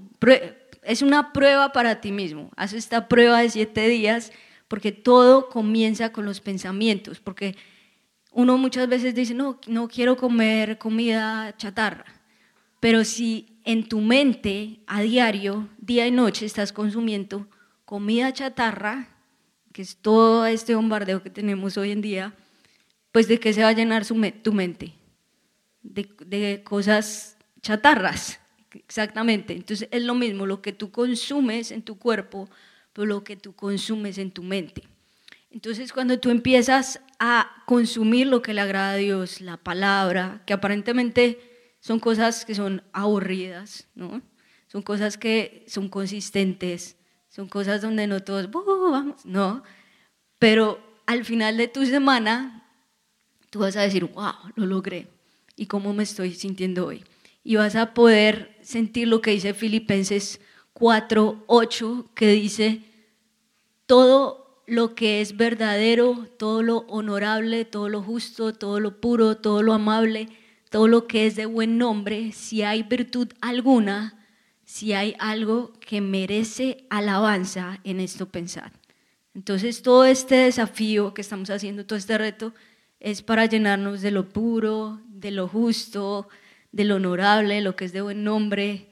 Es 0.84 1.02
una 1.02 1.34
prueba 1.34 1.74
para 1.74 2.00
ti 2.00 2.13
mismo. 2.13 2.52
Haz 2.56 2.72
esta 2.72 3.10
prueba 3.10 3.42
de 3.42 3.50
siete 3.50 3.86
días 3.90 4.32
porque 4.70 4.94
todo 4.94 5.50
comienza 5.50 6.13
con 6.13 6.24
los 6.24 6.40
pensamientos. 6.40 7.20
Porque 7.20 7.58
uno 8.32 8.58
muchas 8.58 8.88
veces 8.88 9.13
dice, 9.13 9.34
no, 9.34 9.60
no 9.68 9.90
quiero 9.90 10.16
comer 10.16 10.78
comida 10.78 11.54
chatarra. 11.58 12.06
Pero 12.80 13.04
si 13.04 13.60
en 13.66 13.90
tu 13.90 14.00
mente 14.00 14.80
a 14.88 15.02
diario, 15.02 15.68
día 15.80 16.08
y 16.08 16.12
noche, 16.12 16.46
estás 16.46 16.72
consumiendo 16.72 17.50
comida 17.84 18.32
chatarra, 18.32 19.12
que 19.74 19.82
es 19.82 19.98
todo 19.98 20.46
este 20.46 20.75
bombardeo 20.75 21.22
que 21.24 21.30
tenemos 21.30 21.77
hoy 21.77 21.92
en 21.92 22.01
día, 22.01 22.34
pues 23.12 23.27
de 23.27 23.39
qué 23.39 23.51
se 23.53 23.63
va 23.63 23.70
a 23.70 23.74
llenar 23.74 24.06
tu 24.06 24.53
mente? 24.53 24.94
De, 25.82 26.63
cosas 26.63 27.38
chatarras, 27.62 28.39
exactamente. 28.72 29.53
Entonces 29.53 29.89
es 29.92 30.03
lo 30.03 30.15
mismo, 30.15 30.46
lo 30.46 30.62
que 30.62 30.72
tú 30.72 30.92
consumes 30.92 31.72
en 31.72 31.82
tu 31.82 31.98
cuerpo, 31.98 32.50
pero 32.94 33.08
lo 33.08 33.24
que 33.24 33.36
tú 33.36 33.53
consumes 33.53 34.18
en 34.18 34.32
tu 34.32 34.44
mente. 34.44 34.84
Entonces 35.51 35.92
cuando 35.92 36.20
tú 36.20 36.30
empiezas 36.30 37.01
a 37.20 37.63
consumir 37.65 38.27
lo 38.27 38.42
que 38.42 38.53
le 38.53 38.62
agrada 38.62 38.92
a 38.92 38.98
Dios, 38.98 39.42
la 39.42 39.58
palabra, 39.58 40.42
que 40.46 40.53
aparentemente 40.53 41.75
son 41.80 42.00
cosas 42.00 42.46
que 42.46 42.56
son 42.56 42.84
aburridas, 42.94 43.88
¿no? 43.96 44.22
Son 44.68 44.82
cosas 44.82 45.18
que 45.18 45.65
son 45.68 45.89
consistentes, 45.89 46.96
son 47.34 47.48
cosas 47.48 47.82
donde 47.82 48.06
no 48.06 48.20
todos, 48.20 48.52
vamos, 48.52 49.25
no. 49.25 49.63
Pero 50.38 50.80
al 51.08 51.25
final 51.25 51.58
de 51.58 51.68
tu 51.68 51.84
semana, 51.84 52.70
tú 53.50 53.60
vas 53.60 53.75
a 53.75 53.82
decir, 53.82 54.06
wow, 54.06 54.34
lo 54.56 54.68
logré. 54.68 55.08
¿Y 55.56 55.66
cómo 55.66 55.94
me 55.94 56.04
estoy 56.04 56.36
sintiendo 56.36 56.86
hoy? 56.86 57.04
Y 57.44 57.56
vas 57.56 57.75
a 57.75 57.96
poder 57.96 58.56
sentir 58.62 59.08
lo 59.08 59.22
que 59.22 59.32
dice 59.32 59.56
Filipenses 59.56 60.42
4, 60.74 61.46
8, 61.48 62.12
que 62.13 62.28
dice, 62.28 62.84
todo 63.88 64.63
lo 64.68 64.94
que 64.94 65.20
es 65.22 65.36
verdadero, 65.36 66.28
todo 66.38 66.62
lo 66.62 66.80
honorable, 66.88 67.66
todo 67.66 67.90
lo 67.90 68.04
justo, 68.04 68.54
todo 68.54 68.80
lo 68.80 69.02
puro, 69.02 69.38
todo 69.38 69.63
lo 69.63 69.74
amable, 69.74 70.30
todo 70.70 70.88
lo 70.88 71.08
que 71.08 71.25
es 71.25 71.36
de 71.36 71.48
buen 71.48 71.80
nombre, 71.80 72.32
si 72.32 72.62
hay 72.62 72.84
virtud 72.84 73.30
alguna, 73.42 74.23
si 74.74 74.94
hay 74.94 75.13
algo 75.20 75.72
que 75.80 76.01
merece 76.01 76.88
alabanza 76.89 77.80
en 77.84 78.00
esto 78.00 78.30
pensar. 78.30 78.72
Entonces 79.36 79.84
todo 79.84 80.03
este 80.03 80.34
desafío 80.34 81.13
que 81.13 81.22
estamos 81.22 81.51
haciendo, 81.51 81.86
todo 81.86 82.00
este 82.00 82.18
reto, 82.18 82.56
es 83.00 83.22
para 83.22 83.46
llenarnos 83.46 84.01
de 84.01 84.10
lo 84.10 84.30
puro, 84.30 85.00
de 85.10 85.30
lo 85.30 85.48
justo, 85.48 86.27
de 86.72 86.86
lo 86.86 86.96
honorable, 86.96 87.62
lo 87.62 87.75
que 87.75 87.86
es 87.86 87.94
de 87.94 88.01
buen 88.01 88.24
nombre. 88.24 88.88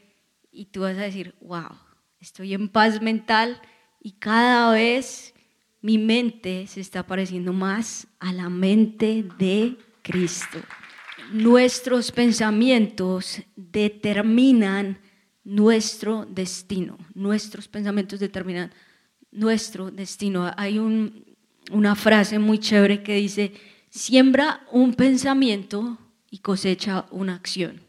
Y 0.51 0.65
tú 0.65 0.81
vas 0.81 0.99
a 0.99 1.01
decir, 1.01 1.33
wow, 1.41 1.75
estoy 2.19 2.53
en 2.53 2.69
paz 2.69 3.01
mental 3.01 3.59
y 3.99 4.11
cada 4.11 4.71
vez 4.73 5.33
mi 5.81 5.97
mente 5.97 6.67
se 6.67 6.79
está 6.79 7.07
pareciendo 7.07 7.53
más 7.53 8.05
a 8.19 8.31
la 8.33 8.49
mente 8.49 9.25
de 9.39 9.77
Cristo 10.03 10.59
nuestros 11.31 12.11
pensamientos 12.11 13.41
determinan 13.55 14.99
nuestro 15.43 16.25
destino. 16.25 16.97
Nuestros 17.13 17.67
pensamientos 17.67 18.19
determinan 18.19 18.71
nuestro 19.31 19.91
destino. 19.91 20.51
Hay 20.57 20.79
una 21.71 21.95
frase 21.95 22.39
muy 22.39 22.59
chévere 22.59 23.03
que 23.03 23.15
dice, 23.15 23.53
siembra 23.89 24.65
un 24.71 24.93
pensamiento 24.93 25.97
y 26.29 26.39
cosecha 26.39 27.05
una 27.11 27.35
acción. 27.35 27.81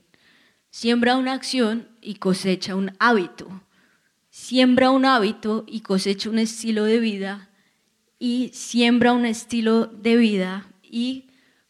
Siembra 0.71 1.17
una 1.17 1.35
acción 1.35 1.89
y 2.01 2.15
cosecha 2.15 2.75
un 2.75 2.93
hábito. 2.99 3.63
Siembra 4.31 4.91
un 4.91 5.05
hábito 5.05 5.65
y 5.69 5.81
cosecha 5.81 6.31
un 6.31 6.39
estilo 6.39 6.85
de 6.85 6.99
vida. 6.99 7.51
Y 8.19 8.51
siembra 8.55 9.13
un 9.13 9.27
estilo 9.27 9.87
de 9.87 10.17
vida 10.17 10.67
y 10.83 11.27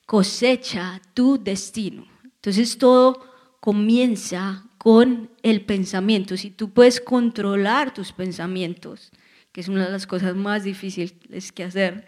cosecha 0.06 1.00
tu 1.14 1.42
destino. 1.42 2.06
Entonces 2.24 2.76
todo 2.76 3.24
comienza 3.60 4.66
con 4.82 5.30
el 5.44 5.64
pensamiento. 5.64 6.36
Si 6.36 6.50
tú 6.50 6.70
puedes 6.70 7.00
controlar 7.00 7.94
tus 7.94 8.10
pensamientos, 8.10 9.12
que 9.52 9.60
es 9.60 9.68
una 9.68 9.86
de 9.86 9.92
las 9.92 10.08
cosas 10.08 10.34
más 10.34 10.64
difíciles 10.64 11.52
que 11.52 11.62
hacer, 11.62 12.04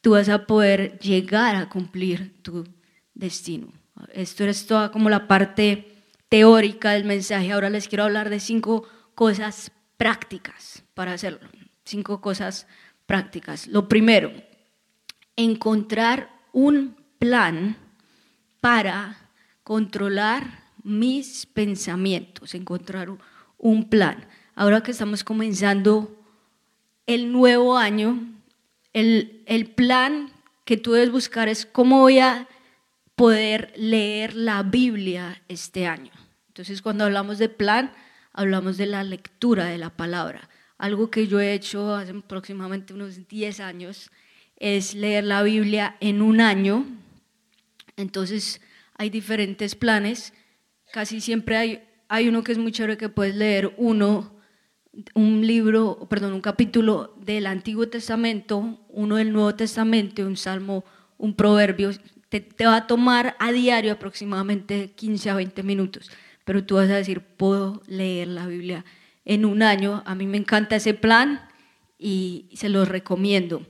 tú 0.00 0.12
vas 0.12 0.30
a 0.30 0.46
poder 0.46 0.98
llegar 1.00 1.56
a 1.56 1.68
cumplir 1.68 2.40
tu 2.40 2.66
destino. 3.12 3.70
Esto 4.14 4.44
es 4.44 4.64
toda 4.64 4.90
como 4.90 5.10
la 5.10 5.28
parte 5.28 5.92
teórica 6.30 6.92
del 6.92 7.04
mensaje. 7.04 7.52
Ahora 7.52 7.68
les 7.68 7.86
quiero 7.86 8.04
hablar 8.04 8.30
de 8.30 8.40
cinco 8.40 8.88
cosas 9.14 9.70
prácticas 9.98 10.82
para 10.94 11.12
hacerlo. 11.12 11.50
Cinco 11.84 12.22
cosas 12.22 12.66
prácticas. 13.04 13.66
Lo 13.66 13.88
primero, 13.88 14.32
encontrar 15.36 16.30
un 16.54 16.96
plan 17.18 17.76
para 18.62 19.18
controlar 19.64 20.59
mis 20.82 21.46
pensamientos, 21.46 22.54
encontrar 22.54 23.10
un 23.58 23.88
plan. 23.88 24.26
Ahora 24.54 24.82
que 24.82 24.90
estamos 24.90 25.24
comenzando 25.24 26.16
el 27.06 27.32
nuevo 27.32 27.76
año, 27.76 28.20
el, 28.92 29.42
el 29.46 29.66
plan 29.66 30.30
que 30.64 30.76
tú 30.76 30.92
debes 30.92 31.10
buscar 31.10 31.48
es 31.48 31.66
cómo 31.66 32.00
voy 32.00 32.18
a 32.18 32.48
poder 33.16 33.72
leer 33.76 34.34
la 34.34 34.62
Biblia 34.62 35.42
este 35.48 35.86
año. 35.86 36.12
Entonces, 36.48 36.82
cuando 36.82 37.04
hablamos 37.04 37.38
de 37.38 37.48
plan, 37.48 37.92
hablamos 38.32 38.76
de 38.76 38.86
la 38.86 39.04
lectura 39.04 39.66
de 39.66 39.78
la 39.78 39.90
palabra. 39.90 40.48
Algo 40.78 41.10
que 41.10 41.26
yo 41.26 41.40
he 41.40 41.52
hecho 41.52 41.94
hace 41.94 42.12
aproximadamente 42.12 42.94
unos 42.94 43.28
10 43.28 43.60
años 43.60 44.10
es 44.56 44.94
leer 44.94 45.24
la 45.24 45.42
Biblia 45.42 45.96
en 46.00 46.22
un 46.22 46.40
año. 46.40 46.86
Entonces, 47.96 48.60
hay 48.96 49.10
diferentes 49.10 49.74
planes. 49.74 50.32
Casi 50.92 51.20
siempre 51.20 51.56
hay, 51.56 51.82
hay 52.08 52.28
uno 52.28 52.42
que 52.42 52.52
es 52.52 52.58
muy 52.58 52.72
chévere 52.72 52.96
que 52.96 53.08
puedes 53.08 53.34
leer 53.34 53.74
uno, 53.76 54.34
un 55.14 55.46
libro, 55.46 56.06
perdón, 56.08 56.32
un 56.32 56.40
capítulo 56.40 57.14
del 57.18 57.46
Antiguo 57.46 57.88
Testamento, 57.88 58.80
uno 58.88 59.16
del 59.16 59.32
Nuevo 59.32 59.54
Testamento, 59.54 60.26
un 60.26 60.36
salmo, 60.36 60.84
un 61.18 61.34
proverbio. 61.34 61.90
Te, 62.28 62.46
va 62.64 62.76
a 62.76 62.86
tomar 62.86 63.36
a 63.38 63.52
diario 63.52 63.92
aproximadamente 63.92 64.92
15 64.92 65.30
a 65.30 65.34
20 65.34 65.62
minutos 65.62 66.10
pero 66.50 66.64
tú 66.64 66.74
vas 66.74 66.90
a 66.90 66.96
decir, 66.96 67.20
puedo 67.20 67.80
leer 67.86 68.26
la 68.26 68.44
Biblia 68.44 68.84
en 69.24 69.44
un 69.44 69.62
año. 69.62 70.02
A 70.04 70.16
mí 70.16 70.26
me 70.26 70.36
encanta 70.36 70.74
ese 70.74 70.94
plan 70.94 71.48
y 71.96 72.48
se 72.54 72.68
los 72.68 72.88
recomiendo. 72.88 73.64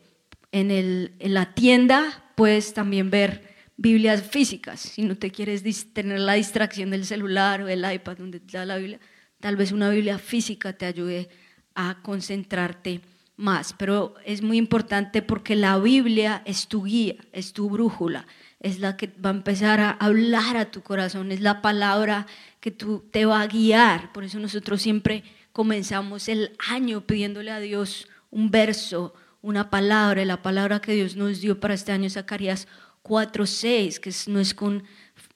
En, 0.50 0.70
el, 0.70 1.12
en 1.18 1.34
la 1.34 1.52
tienda 1.52 2.24
puedes 2.36 2.72
también 2.72 3.10
ver 3.10 3.49
Biblias 3.82 4.22
físicas, 4.22 4.78
si 4.78 5.00
no 5.04 5.16
te 5.16 5.30
quieres 5.30 5.64
tener 5.94 6.20
la 6.20 6.34
distracción 6.34 6.90
del 6.90 7.06
celular 7.06 7.62
o 7.62 7.68
el 7.68 7.90
iPad 7.90 8.18
donde 8.18 8.38
te 8.38 8.62
la 8.66 8.76
Biblia, 8.76 9.00
tal 9.40 9.56
vez 9.56 9.72
una 9.72 9.88
Biblia 9.88 10.18
física 10.18 10.74
te 10.74 10.84
ayude 10.84 11.30
a 11.74 12.02
concentrarte 12.02 13.00
más. 13.38 13.72
Pero 13.72 14.16
es 14.26 14.42
muy 14.42 14.58
importante 14.58 15.22
porque 15.22 15.56
la 15.56 15.78
Biblia 15.78 16.42
es 16.44 16.68
tu 16.68 16.84
guía, 16.84 17.14
es 17.32 17.54
tu 17.54 17.70
brújula, 17.70 18.26
es 18.60 18.80
la 18.80 18.98
que 18.98 19.06
va 19.06 19.30
a 19.30 19.32
empezar 19.32 19.80
a 19.80 19.92
hablar 19.92 20.58
a 20.58 20.70
tu 20.70 20.82
corazón, 20.82 21.32
es 21.32 21.40
la 21.40 21.62
palabra 21.62 22.26
que 22.60 22.70
tú 22.70 23.08
te 23.10 23.24
va 23.24 23.40
a 23.40 23.46
guiar. 23.46 24.12
Por 24.12 24.24
eso 24.24 24.38
nosotros 24.40 24.82
siempre 24.82 25.24
comenzamos 25.52 26.28
el 26.28 26.54
año 26.68 27.06
pidiéndole 27.06 27.50
a 27.50 27.60
Dios 27.60 28.08
un 28.30 28.50
verso, 28.50 29.14
una 29.40 29.70
palabra, 29.70 30.22
la 30.26 30.42
palabra 30.42 30.80
que 30.80 30.92
Dios 30.92 31.16
nos 31.16 31.40
dio 31.40 31.60
para 31.60 31.72
este 31.72 31.92
año, 31.92 32.10
Zacarías 32.10 32.68
4:6, 33.02 33.98
que 34.00 34.12
no 34.30 34.40
es 34.40 34.54
con 34.54 34.84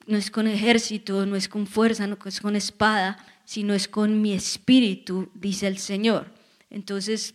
no 0.07 0.17
es 0.19 0.31
con 0.31 0.47
ejército, 0.47 1.27
no 1.27 1.37
es 1.37 1.49
con 1.49 1.67
fuerza, 1.67 2.07
no 2.07 2.19
es 2.25 2.41
con 2.41 2.57
espada, 2.57 3.25
sino 3.45 3.75
es 3.75 3.89
con 3.89 4.21
mi 4.21 4.33
espíritu, 4.33 5.31
dice 5.35 5.67
el 5.67 5.79
Señor. 5.79 6.33
Entonces, 6.71 7.35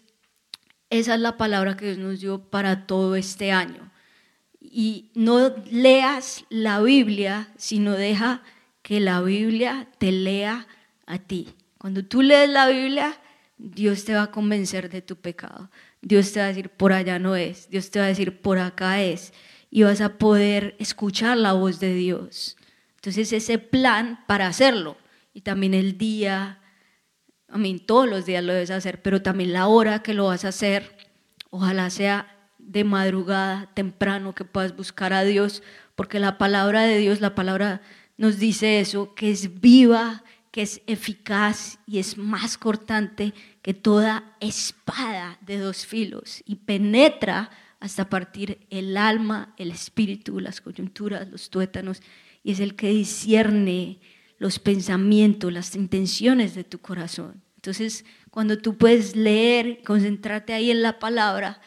esa 0.89 1.15
es 1.15 1.19
la 1.19 1.37
palabra 1.37 1.77
que 1.77 1.85
Dios 1.85 1.97
nos 1.97 2.19
dio 2.19 2.49
para 2.49 2.87
todo 2.87 3.15
este 3.15 3.51
año. 3.51 3.91
Y 4.59 5.11
no 5.15 5.55
leas 5.71 6.45
la 6.49 6.81
Biblia, 6.81 7.51
sino 7.57 7.93
deja 7.93 8.43
que 8.81 8.99
la 8.99 9.21
Biblia 9.21 9.87
te 9.97 10.11
lea 10.11 10.67
a 11.05 11.17
ti. 11.19 11.49
Cuando 11.77 12.03
tú 12.03 12.21
lees 12.21 12.49
la 12.49 12.67
Biblia, 12.67 13.19
Dios 13.57 14.05
te 14.05 14.13
va 14.13 14.23
a 14.23 14.31
convencer 14.31 14.89
de 14.89 15.01
tu 15.01 15.15
pecado. 15.15 15.69
Dios 16.01 16.31
te 16.31 16.39
va 16.39 16.45
a 16.45 16.49
decir, 16.49 16.69
por 16.69 16.93
allá 16.93 17.19
no 17.19 17.35
es. 17.35 17.69
Dios 17.69 17.89
te 17.91 17.99
va 17.99 18.05
a 18.05 18.09
decir, 18.09 18.41
por 18.41 18.57
acá 18.57 19.01
es. 19.01 19.33
Y 19.69 19.83
vas 19.83 20.01
a 20.01 20.17
poder 20.17 20.75
escuchar 20.79 21.37
la 21.37 21.53
voz 21.53 21.79
de 21.79 21.93
Dios. 21.93 22.57
Entonces 22.95 23.31
ese 23.33 23.57
plan 23.59 24.23
para 24.27 24.47
hacerlo. 24.47 24.97
Y 25.33 25.41
también 25.41 25.73
el 25.73 25.97
día, 25.97 26.59
a 27.47 27.57
todos 27.85 28.09
los 28.09 28.25
días 28.25 28.43
lo 28.43 28.53
debes 28.53 28.71
hacer, 28.71 29.01
pero 29.01 29.21
también 29.21 29.53
la 29.53 29.67
hora 29.67 30.03
que 30.03 30.13
lo 30.13 30.25
vas 30.25 30.45
a 30.45 30.49
hacer. 30.49 30.97
Ojalá 31.49 31.89
sea 31.89 32.35
de 32.57 32.83
madrugada, 32.83 33.69
temprano, 33.73 34.35
que 34.35 34.45
puedas 34.45 34.75
buscar 34.75 35.13
a 35.13 35.23
Dios, 35.23 35.63
porque 35.95 36.19
la 36.19 36.37
palabra 36.37 36.83
de 36.83 36.97
Dios, 36.97 37.21
la 37.21 37.35
palabra 37.35 37.81
nos 38.17 38.37
dice 38.37 38.79
eso, 38.79 39.15
que 39.15 39.31
es 39.31 39.61
viva, 39.61 40.23
que 40.51 40.61
es 40.61 40.81
eficaz 40.87 41.79
y 41.87 41.99
es 41.99 42.17
más 42.17 42.57
cortante 42.57 43.33
que 43.61 43.73
toda 43.73 44.35
espada 44.39 45.37
de 45.41 45.57
dos 45.57 45.85
filos 45.85 46.43
y 46.45 46.55
penetra 46.55 47.49
hasta 47.79 48.09
partir 48.09 48.65
el 48.69 48.97
alma, 48.97 49.53
el 49.57 49.71
espíritu, 49.71 50.39
las 50.39 50.61
coyunturas, 50.61 51.29
los 51.29 51.49
tuétanos, 51.49 52.01
y 52.43 52.51
es 52.51 52.59
el 52.59 52.75
que 52.75 52.89
discierne 52.89 53.99
los 54.37 54.59
pensamientos, 54.59 55.51
las 55.51 55.75
intenciones 55.75 56.55
de 56.55 56.63
tu 56.63 56.79
corazón. 56.79 57.43
Entonces, 57.55 58.05
cuando 58.31 58.57
tú 58.57 58.77
puedes 58.77 59.15
leer, 59.15 59.81
concentrarte 59.83 60.53
ahí 60.53 60.71
en 60.71 60.81
la 60.81 60.99
palabra, 60.99 61.61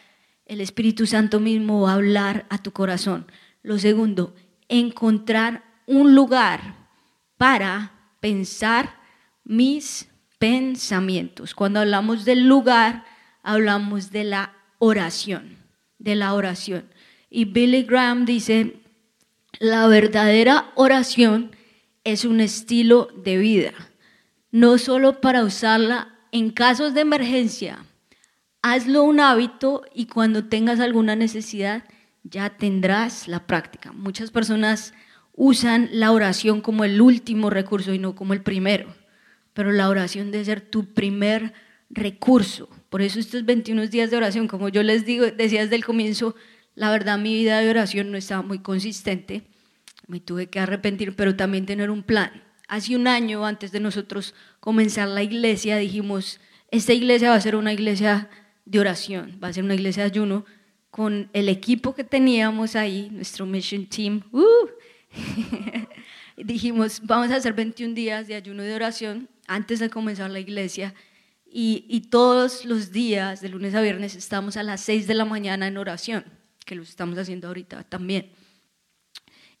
el 0.45 0.59
Espíritu 0.59 1.05
Santo 1.05 1.39
mismo 1.39 1.81
va 1.81 1.91
a 1.91 1.95
hablar 1.95 2.45
a 2.49 2.57
tu 2.57 2.71
corazón. 2.71 3.27
Lo 3.61 3.77
segundo, 3.77 4.35
encontrar 4.67 5.63
un 5.85 6.15
lugar 6.15 6.87
para 7.37 7.91
pensar 8.19 8.99
mis 9.43 10.09
pensamientos. 10.39 11.53
Cuando 11.55 11.79
hablamos 11.79 12.25
del 12.25 12.47
lugar, 12.47 13.05
hablamos 13.43 14.11
de 14.11 14.23
la 14.23 14.53
oración, 14.79 15.57
de 16.03 16.15
la 16.15 16.33
oración. 16.33 16.85
Y 17.29 17.45
Billy 17.45 17.83
Graham 17.83 18.25
dice, 18.25 18.75
la 19.59 19.87
verdadera 19.87 20.71
oración 20.75 21.55
es 22.03 22.25
un 22.25 22.41
estilo 22.41 23.07
de 23.15 23.37
vida, 23.37 23.73
no 24.51 24.77
solo 24.77 25.21
para 25.21 25.43
usarla 25.43 26.19
en 26.31 26.51
casos 26.51 26.93
de 26.93 27.01
emergencia. 27.01 27.85
Hazlo 28.61 29.03
un 29.03 29.19
hábito 29.19 29.83
y 29.93 30.05
cuando 30.05 30.45
tengas 30.45 30.79
alguna 30.79 31.15
necesidad 31.15 31.83
ya 32.23 32.49
tendrás 32.51 33.27
la 33.27 33.47
práctica. 33.47 33.91
Muchas 33.91 34.31
personas 34.31 34.93
usan 35.33 35.89
la 35.91 36.11
oración 36.11 36.61
como 36.61 36.83
el 36.83 37.01
último 37.01 37.49
recurso 37.49 37.93
y 37.93 37.99
no 37.99 38.15
como 38.15 38.33
el 38.33 38.41
primero. 38.41 38.93
Pero 39.53 39.71
la 39.71 39.89
oración 39.89 40.31
debe 40.31 40.45
ser 40.45 40.61
tu 40.61 40.93
primer 40.93 41.53
recurso. 41.89 42.69
Por 42.93 43.01
eso 43.01 43.19
estos 43.19 43.43
21 43.43 43.87
días 43.87 44.11
de 44.11 44.17
oración, 44.17 44.47
como 44.47 44.69
yo 44.69 44.83
les 44.83 45.03
digo, 45.03 45.25
decía 45.25 45.63
desde 45.63 45.77
el 45.77 45.83
comienzo, 45.83 46.35
la 46.75 46.91
verdad 46.91 47.17
mi 47.17 47.33
vida 47.33 47.59
de 47.59 47.67
oración 47.67 48.11
no 48.11 48.19
estaba 48.19 48.43
muy 48.43 48.59
consistente. 48.59 49.41
Me 50.05 50.19
tuve 50.19 50.45
que 50.45 50.59
arrepentir, 50.59 51.15
pero 51.15 51.35
también 51.35 51.65
tener 51.65 51.89
un 51.89 52.03
plan. 52.03 52.43
Hace 52.67 52.95
un 52.95 53.07
año 53.07 53.47
antes 53.47 53.71
de 53.71 53.79
nosotros 53.79 54.35
comenzar 54.59 55.07
la 55.07 55.23
iglesia, 55.23 55.77
dijimos, 55.77 56.39
esta 56.69 56.93
iglesia 56.93 57.31
va 57.31 57.35
a 57.35 57.41
ser 57.41 57.55
una 57.55 57.73
iglesia 57.73 58.29
de 58.65 58.79
oración, 58.79 59.39
va 59.43 59.47
a 59.47 59.53
ser 59.53 59.63
una 59.63 59.73
iglesia 59.73 60.03
de 60.03 60.11
ayuno, 60.11 60.45
con 60.91 61.31
el 61.33 61.49
equipo 61.49 61.95
que 61.95 62.03
teníamos 62.03 62.75
ahí, 62.75 63.09
nuestro 63.09 63.47
mission 63.47 63.87
team. 63.87 64.21
Uh, 64.31 64.67
dijimos, 66.37 67.01
vamos 67.03 67.31
a 67.31 67.37
hacer 67.37 67.53
21 67.53 67.95
días 67.95 68.27
de 68.27 68.35
ayuno 68.35 68.61
de 68.61 68.75
oración 68.75 69.29
antes 69.47 69.79
de 69.79 69.89
comenzar 69.89 70.29
la 70.29 70.39
iglesia. 70.39 70.93
Y, 71.55 71.85
y, 71.87 72.09
todos 72.09 72.65
los 72.65 72.91
días, 72.91 73.39
de 73.39 73.49
lunes 73.49 73.75
a 73.75 73.81
viernes, 73.81 74.15
estamos 74.15 74.57
a 74.57 74.63
las 74.63 74.81
6 74.81 75.05
de 75.05 75.13
la 75.13 75.23
mañana 75.23 75.67
en 75.67 75.77
oración, 75.77 76.25
que 76.65 76.73
lo 76.73 76.81
estamos 76.81 77.15
haciendo 77.19 77.47
ahorita 77.47 77.83
también. 77.83 78.31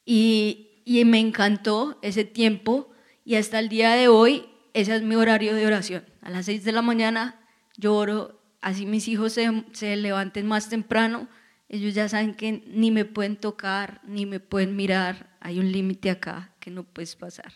Y, 0.03 0.81
y 0.85 1.05
me 1.05 1.19
encantó 1.19 1.99
ese 2.01 2.25
tiempo 2.25 2.91
y 3.23 3.35
hasta 3.35 3.59
el 3.59 3.69
día 3.69 3.93
de 3.93 4.07
hoy 4.07 4.45
ese 4.73 4.95
es 4.95 5.03
mi 5.03 5.13
horario 5.13 5.53
de 5.53 5.67
oración. 5.67 6.03
A 6.21 6.31
las 6.31 6.45
6 6.47 6.63
de 6.63 6.71
la 6.71 6.81
mañana 6.81 7.39
yo 7.77 7.95
oro, 7.95 8.41
así 8.61 8.87
mis 8.87 9.07
hijos 9.07 9.33
se, 9.33 9.63
se 9.73 9.95
levanten 9.95 10.47
más 10.47 10.69
temprano, 10.69 11.27
ellos 11.69 11.93
ya 11.93 12.09
saben 12.09 12.33
que 12.33 12.63
ni 12.67 12.91
me 12.91 13.05
pueden 13.05 13.35
tocar, 13.35 14.01
ni 14.03 14.25
me 14.25 14.39
pueden 14.39 14.75
mirar, 14.75 15.35
hay 15.39 15.59
un 15.59 15.71
límite 15.71 16.09
acá 16.09 16.53
que 16.59 16.71
no 16.71 16.83
puedes 16.83 17.15
pasar, 17.15 17.53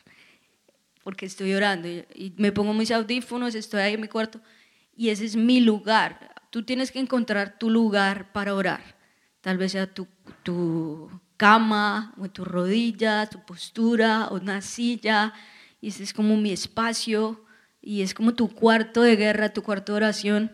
porque 1.08 1.26
estoy 1.26 1.54
orando 1.54 1.88
y, 1.88 2.34
me 2.36 2.52
pongo 2.52 2.74
mis 2.74 2.92
audífonos, 2.92 3.56
estoy 3.56 3.80
ahí 3.80 3.94
en 3.94 4.02
mi 4.02 4.10
cuarto 4.10 4.42
y 4.94 5.08
ese 5.08 5.24
es 5.24 5.38
mi 5.38 5.62
lugar. 5.62 6.36
Tú 6.50 6.64
tienes 6.64 6.92
que 6.92 7.00
encontrar 7.00 7.58
tu 7.58 7.70
lugar 7.70 8.34
para 8.34 8.54
orar, 8.54 8.98
tal 9.40 9.58
vez 9.58 9.72
sea 9.72 9.88
tu, 9.88 10.06
tu 10.44 11.10
cama, 11.38 12.14
o 12.18 12.28
tu 12.28 12.44
rodilla, 12.44 13.26
tu 13.26 13.40
postura, 13.46 14.28
o 14.32 14.36
una 14.36 14.62
silla, 14.62 15.34
y 15.80 15.88
ese 15.88 16.04
es 16.04 16.12
como 16.12 16.36
mi 16.36 16.52
espacio, 16.52 17.42
y 17.82 18.02
es 18.02 18.14
como 18.14 18.34
tu 18.34 18.50
cuarto 18.50 19.02
de 19.02 19.16
guerra, 19.16 19.54
tu 19.54 19.64
cuarto 19.64 19.94
de 19.94 19.98
oración, 19.98 20.52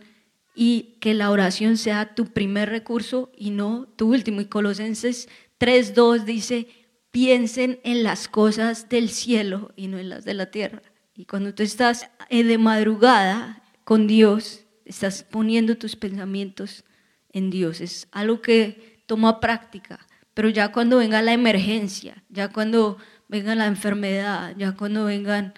y 0.53 0.99
que 1.01 1.15
la 1.15 1.31
oración 1.31 1.77
sea 1.77 2.13
tu 2.13 2.27
primer 2.27 2.69
recurso 2.69 3.31
y 3.35 3.49
no 3.49 3.87
tu 3.95 4.13
último. 4.13 4.39
Y 4.39 4.45
Colosenses 4.45 5.29
3.2 5.59 6.25
dice, 6.25 6.67
piensen 7.13 7.79
en 7.83 8.01
las 8.01 8.27
cosas 8.27 8.89
del 8.89 9.07
cielo 9.07 9.71
y 9.75 9.87
no 9.87 9.99
en 9.99 10.09
las 10.09 10.25
de 10.25 10.33
la 10.33 10.47
tierra. 10.47 10.81
Y 11.13 11.25
cuando 11.25 11.53
tú 11.53 11.61
estás 11.61 12.09
de 12.27 12.57
madrugada 12.57 13.61
con 13.83 14.07
Dios, 14.07 14.65
estás 14.83 15.21
poniendo 15.21 15.77
tus 15.77 15.95
pensamientos 15.95 16.83
en 17.31 17.51
Dios, 17.51 17.81
es 17.81 18.07
algo 18.11 18.41
que 18.41 19.03
toma 19.05 19.39
práctica, 19.39 20.07
pero 20.33 20.49
ya 20.49 20.71
cuando 20.71 20.97
venga 20.97 21.21
la 21.21 21.33
emergencia, 21.33 22.23
ya 22.29 22.47
cuando 22.47 22.97
venga 23.27 23.53
la 23.53 23.67
enfermedad, 23.67 24.55
ya 24.57 24.71
cuando 24.71 25.05
vengan 25.05 25.53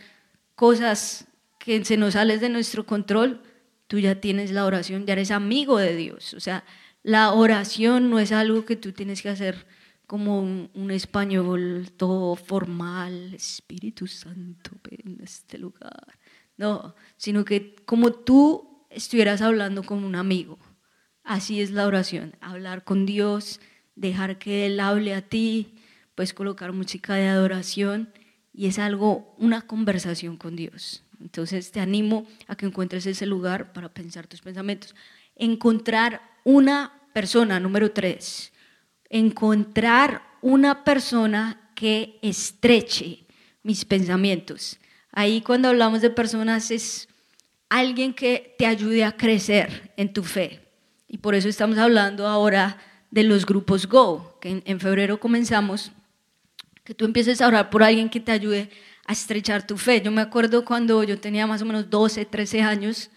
cosas 0.55 1.29
que 1.57 1.85
se 1.85 1.95
nos 1.95 2.15
salen 2.15 2.41
de 2.41 2.49
nuestro 2.49 2.85
control, 2.85 3.41
tú 3.87 3.99
ya 3.99 4.19
tienes 4.19 4.51
la 4.51 4.65
oración, 4.65 5.05
ya 5.05 5.13
eres 5.13 5.31
amigo 5.31 5.77
de 5.77 5.95
Dios. 5.95 6.33
O 6.33 6.41
sea, 6.41 6.65
la 7.01 7.31
oración 7.31 8.09
no 8.09 8.19
es 8.19 8.33
algo 8.33 8.65
que 8.65 8.75
tú 8.75 8.91
tienes 8.91 9.21
que 9.21 9.29
hacer 9.29 9.65
como 10.07 10.39
un, 10.41 10.91
español 10.91 11.91
todo 11.97 12.35
formal, 12.35 13.33
Espíritu 13.33 14.07
Santo 14.07 14.71
en 14.89 15.19
este 15.21 15.57
lugar. 15.57 16.17
No, 16.57 16.95
sino 17.17 17.43
que 17.43 17.75
como 17.85 18.11
tú 18.11 18.85
estuvieras 18.89 19.41
hablando 19.41 19.83
con 19.83 20.03
un 20.03 20.15
amigo. 20.15 20.57
Así 21.23 21.59
es 21.61 21.71
la 21.71 21.87
oración, 21.87 22.35
hablar 22.39 22.83
con 22.83 23.05
Dios, 23.05 23.59
dejar 23.95 24.37
que 24.37 24.67
Él 24.67 24.79
hable 24.79 25.15
a 25.15 25.21
ti, 25.21 25.75
puedes 26.13 26.33
colocar 26.33 26.71
música 26.71 27.15
de 27.15 27.27
adoración 27.27 28.13
y 28.53 28.67
es 28.67 28.79
algo, 28.79 29.35
una 29.37 29.63
conversación 29.63 30.37
con 30.37 30.55
Dios. 30.55 31.03
Entonces 31.19 31.71
te 31.71 31.79
animo 31.79 32.27
a 32.47 32.55
que 32.55 32.65
encuentres 32.65 33.05
ese 33.05 33.25
lugar 33.25 33.73
para 33.73 33.89
pensar 33.93 34.27
tus 34.27 34.41
pensamientos. 34.41 34.95
Encontrar 35.35 36.21
una 36.43 36.93
persona, 37.13 37.59
número 37.59 37.91
tres, 37.91 38.53
encontrar 39.09 40.23
una 40.41 40.83
persona 40.83 41.71
que 41.75 42.19
estreche 42.21 43.25
mis 43.63 43.85
pensamientos. 43.85 44.77
Ahí 45.11 45.41
cuando 45.41 45.69
hablamos 45.69 46.01
de 46.01 46.09
personas 46.09 46.71
es 46.71 47.07
alguien 47.69 48.13
que 48.13 48.55
te 48.57 48.65
ayude 48.65 49.03
a 49.03 49.15
crecer 49.15 49.93
en 49.97 50.13
tu 50.13 50.23
fe. 50.23 50.61
Y 51.07 51.17
por 51.17 51.35
eso 51.35 51.49
estamos 51.49 51.77
hablando 51.77 52.27
ahora 52.27 52.77
de 53.11 53.23
los 53.23 53.45
grupos 53.45 53.87
Go, 53.87 54.37
que 54.41 54.61
en, 54.65 54.79
febrero 54.79 55.19
comenzamos, 55.19 55.91
que 56.83 56.93
tú 56.93 57.05
empieces 57.05 57.41
a 57.41 57.47
orar 57.47 57.69
por 57.69 57.83
alguien 57.83 58.09
que 58.09 58.19
te 58.19 58.31
ayude 58.31 58.69
a 59.05 59.13
estrechar 59.13 59.65
tu 59.65 59.77
fe. 59.77 60.01
Yo 60.01 60.11
me 60.11 60.21
acuerdo 60.21 60.65
cuando 60.65 61.03
yo 61.03 61.19
tenía 61.19 61.47
más 61.47 61.61
o 61.61 61.65
menos 61.65 61.89
12, 61.89 62.25
13 62.25 62.61
años, 62.61 63.09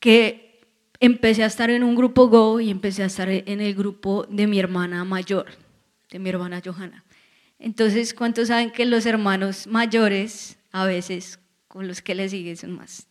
que 0.00 0.45
empecé 1.00 1.42
a 1.42 1.46
estar 1.46 1.70
en 1.70 1.82
un 1.82 1.94
grupo 1.94 2.28
Go 2.28 2.60
y 2.60 2.70
empecé 2.70 3.02
a 3.02 3.06
estar 3.06 3.28
en 3.28 3.60
el 3.60 3.74
grupo 3.74 4.26
de 4.28 4.46
mi 4.46 4.58
hermana 4.58 5.04
mayor, 5.04 5.46
de 6.10 6.18
mi 6.18 6.30
hermana 6.30 6.62
Johanna. 6.64 7.04
Entonces, 7.58 8.14
¿cuántos 8.14 8.48
saben 8.48 8.70
que 8.70 8.84
los 8.84 9.06
hermanos 9.06 9.66
mayores 9.66 10.58
a 10.72 10.84
veces 10.84 11.38
con 11.68 11.88
los 11.88 12.02
que 12.02 12.14
le 12.14 12.28
siguen 12.28 12.56
son 12.56 12.72
más? 12.72 13.06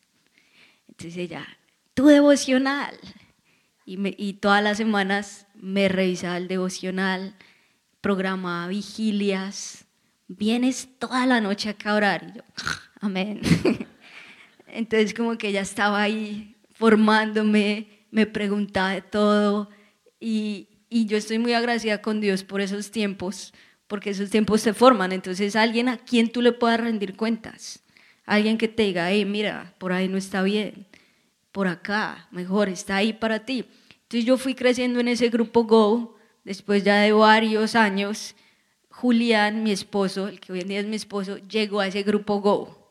Entonces 0.88 1.18
ella, 1.18 1.46
tu 1.94 2.08
devocional. 2.08 2.96
Y, 3.88 4.00
y 4.18 4.34
todas 4.34 4.64
las 4.64 4.78
semanas 4.78 5.46
me 5.54 5.88
revisaba 5.90 6.38
el 6.38 6.48
devocional, 6.48 7.36
programaba 8.02 8.68
vigilias, 8.68 9.86
vienes 10.28 10.90
toda 10.98 11.26
la 11.26 11.42
noche 11.42 11.70
acá 11.70 11.92
a 11.92 11.96
orar. 11.96 12.24
Y 12.28 12.38
yo, 12.38 12.44
amén. 13.00 13.42
Entonces 14.68 15.14
como 15.14 15.38
que 15.38 15.50
ella 15.50 15.62
estaba 15.62 16.02
ahí 16.02 16.55
formándome, 16.76 17.88
me 18.12 18.26
preguntaba 18.26 18.92
de 18.92 19.02
todo 19.02 19.70
y, 20.20 20.68
y 20.90 21.06
yo 21.08 21.18
estoy 21.18 21.40
muy 21.40 21.54
agradecida 21.54 22.02
con 22.02 22.22
Dios 22.22 22.44
por 22.44 22.62
esos 22.62 22.92
tiempos, 22.92 23.54
porque 23.88 24.12
esos 24.12 24.30
tiempos 24.30 24.62
se 24.62 24.74
forman. 24.74 25.12
Entonces 25.12 25.56
alguien 25.56 25.90
a 25.90 25.98
quien 25.98 26.32
tú 26.32 26.42
le 26.42 26.52
puedas 26.52 26.80
rendir 26.80 27.16
cuentas, 27.16 27.84
alguien 28.26 28.58
que 28.58 28.68
te 28.68 28.84
diga, 28.84 29.10
hey, 29.12 29.26
mira, 29.26 29.74
por 29.78 29.92
ahí 29.92 30.08
no 30.08 30.18
está 30.18 30.44
bien, 30.44 30.86
por 31.52 31.68
acá, 31.68 32.28
mejor, 32.32 32.70
está 32.70 32.98
ahí 32.98 33.14
para 33.14 33.46
ti. 33.46 33.66
Entonces 34.04 34.26
yo 34.26 34.38
fui 34.38 34.54
creciendo 34.54 35.00
en 35.00 35.08
ese 35.08 35.30
grupo 35.30 35.64
Go, 35.64 36.16
después 36.44 36.84
ya 36.84 37.02
de 37.02 37.12
varios 37.12 37.76
años, 37.76 38.36
Julián, 38.90 39.64
mi 39.64 39.72
esposo, 39.72 40.28
el 40.28 40.40
que 40.40 40.54
hoy 40.54 40.62
en 40.62 40.68
día 40.68 40.80
es 40.80 40.86
mi 40.86 40.96
esposo, 40.96 41.38
llegó 41.38 41.80
a 41.80 41.88
ese 41.88 42.04
grupo 42.04 42.40
Go. 42.40 42.85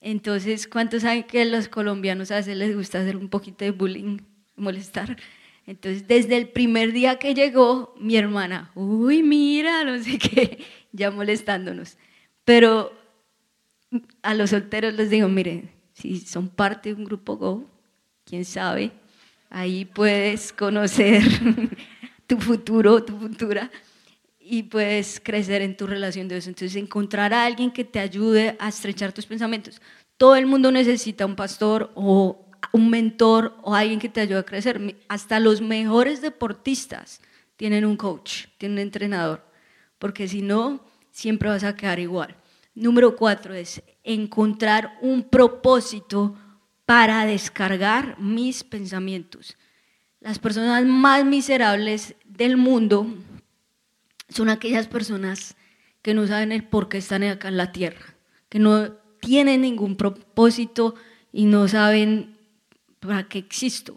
Entonces, 0.00 0.66
¿cuántos 0.66 1.02
saben 1.02 1.24
que 1.24 1.44
los 1.44 1.68
colombianos 1.68 2.30
a 2.30 2.36
veces 2.36 2.56
les 2.56 2.74
gusta 2.74 3.00
hacer 3.00 3.16
un 3.16 3.28
poquito 3.28 3.64
de 3.64 3.70
bullying, 3.70 4.18
molestar? 4.56 5.16
Entonces, 5.66 6.06
desde 6.06 6.36
el 6.36 6.48
primer 6.48 6.92
día 6.92 7.18
que 7.18 7.34
llegó, 7.34 7.94
mi 7.98 8.16
hermana, 8.16 8.70
uy, 8.74 9.22
mira, 9.22 9.84
no 9.84 10.02
sé 10.02 10.18
qué, 10.18 10.64
ya 10.92 11.10
molestándonos. 11.10 11.96
Pero 12.44 12.92
a 14.22 14.34
los 14.34 14.50
solteros 14.50 14.94
les 14.94 15.10
digo, 15.10 15.28
miren, 15.28 15.70
si 15.92 16.20
son 16.20 16.48
parte 16.48 16.90
de 16.90 16.94
un 16.94 17.04
grupo 17.04 17.36
Go, 17.36 17.64
quién 18.24 18.44
sabe, 18.44 18.92
ahí 19.50 19.84
puedes 19.84 20.52
conocer 20.52 21.22
tu 22.26 22.38
futuro, 22.38 23.02
tu 23.02 23.18
futura 23.18 23.70
y 24.48 24.64
puedes 24.64 25.20
crecer 25.20 25.62
en 25.62 25.76
tu 25.76 25.86
relación 25.86 26.28
de 26.28 26.36
Dios. 26.36 26.46
Entonces, 26.46 26.76
encontrar 26.76 27.34
a 27.34 27.44
alguien 27.44 27.70
que 27.70 27.84
te 27.84 27.98
ayude 27.98 28.56
a 28.58 28.68
estrechar 28.68 29.12
tus 29.12 29.26
pensamientos. 29.26 29.80
Todo 30.16 30.36
el 30.36 30.46
mundo 30.46 30.70
necesita 30.70 31.26
un 31.26 31.36
pastor 31.36 31.90
o 31.94 32.46
un 32.72 32.90
mentor 32.90 33.56
o 33.62 33.74
alguien 33.74 33.98
que 33.98 34.08
te 34.08 34.20
ayude 34.20 34.38
a 34.38 34.44
crecer. 34.44 34.96
Hasta 35.08 35.40
los 35.40 35.60
mejores 35.60 36.22
deportistas 36.22 37.20
tienen 37.56 37.84
un 37.84 37.96
coach, 37.96 38.46
tienen 38.58 38.78
un 38.78 38.82
entrenador, 38.82 39.44
porque 39.98 40.28
si 40.28 40.42
no, 40.42 40.84
siempre 41.10 41.48
vas 41.48 41.64
a 41.64 41.74
quedar 41.74 41.98
igual. 41.98 42.36
Número 42.74 43.16
cuatro 43.16 43.54
es 43.54 43.82
encontrar 44.04 44.98
un 45.00 45.24
propósito 45.24 46.36
para 46.84 47.24
descargar 47.26 48.18
mis 48.20 48.62
pensamientos. 48.62 49.56
Las 50.20 50.38
personas 50.38 50.84
más 50.84 51.24
miserables 51.24 52.14
del 52.24 52.56
mundo 52.56 53.06
son 54.28 54.48
aquellas 54.48 54.88
personas 54.88 55.56
que 56.02 56.14
no 56.14 56.26
saben 56.26 56.52
el 56.52 56.64
por 56.64 56.88
qué 56.88 56.98
están 56.98 57.22
acá 57.24 57.48
en 57.48 57.56
la 57.56 57.72
tierra, 57.72 58.14
que 58.48 58.58
no 58.58 58.92
tienen 59.20 59.62
ningún 59.62 59.96
propósito 59.96 60.94
y 61.32 61.46
no 61.46 61.68
saben 61.68 62.36
para 63.00 63.28
qué 63.28 63.38
existo, 63.38 63.96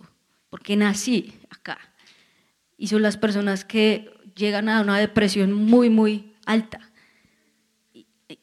por 0.49 0.61
qué 0.61 0.75
nací 0.75 1.33
acá. 1.49 1.77
Y 2.77 2.87
son 2.87 3.01
las 3.01 3.17
personas 3.17 3.65
que 3.65 4.11
llegan 4.35 4.69
a 4.69 4.81
una 4.81 4.97
depresión 4.97 5.53
muy, 5.53 5.89
muy 5.89 6.33
alta. 6.45 6.79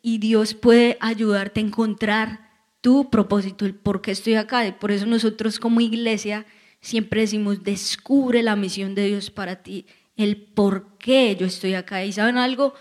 Y 0.03 0.19
Dios 0.19 0.55
puede 0.55 0.97
ayudarte 1.01 1.61
a 1.61 1.65
encontrar 1.65 2.51
tu 2.81 3.11
propósito, 3.11 3.65
el 3.67 3.75
por 3.75 4.01
qué 4.03 4.13
estoy 4.13 4.35
acá. 4.35 4.67
Y 4.67 4.73
por 4.73 4.93
eso 4.93 5.07
nosotros 5.07 5.59
como 5.59 5.81
iglesia 5.81 6.47
siempre 6.81 7.23
decimos, 7.23 7.65
descubre 7.65 8.43
la 8.43 8.57
misión 8.57 8.95
de 8.95 9.07
Dios 9.07 9.31
para 9.31 9.63
ti 9.63 9.87
el 10.17 10.37
por 10.37 10.97
qué 10.99 11.37
yo 11.37 11.47
estoy 11.47 11.75
acá. 11.75 12.05
Y 12.05 12.13
saben 12.13 12.39
algo, 12.39 12.75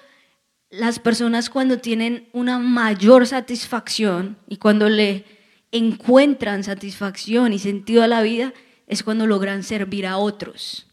las 0.69 0.99
personas 0.99 1.49
cuando 1.49 1.79
tienen 1.79 2.27
una 2.33 2.59
mayor 2.59 3.27
satisfacción 3.27 4.37
y 4.47 4.57
cuando 4.57 4.89
le 4.89 5.25
encuentran 5.71 6.63
satisfacción 6.63 7.53
y 7.53 7.59
sentido 7.59 8.03
a 8.03 8.07
la 8.07 8.21
vida, 8.21 8.53
es 8.87 9.03
cuando 9.03 9.27
logran 9.27 9.63
servir 9.63 10.05
a 10.05 10.17
otros. 10.17 10.87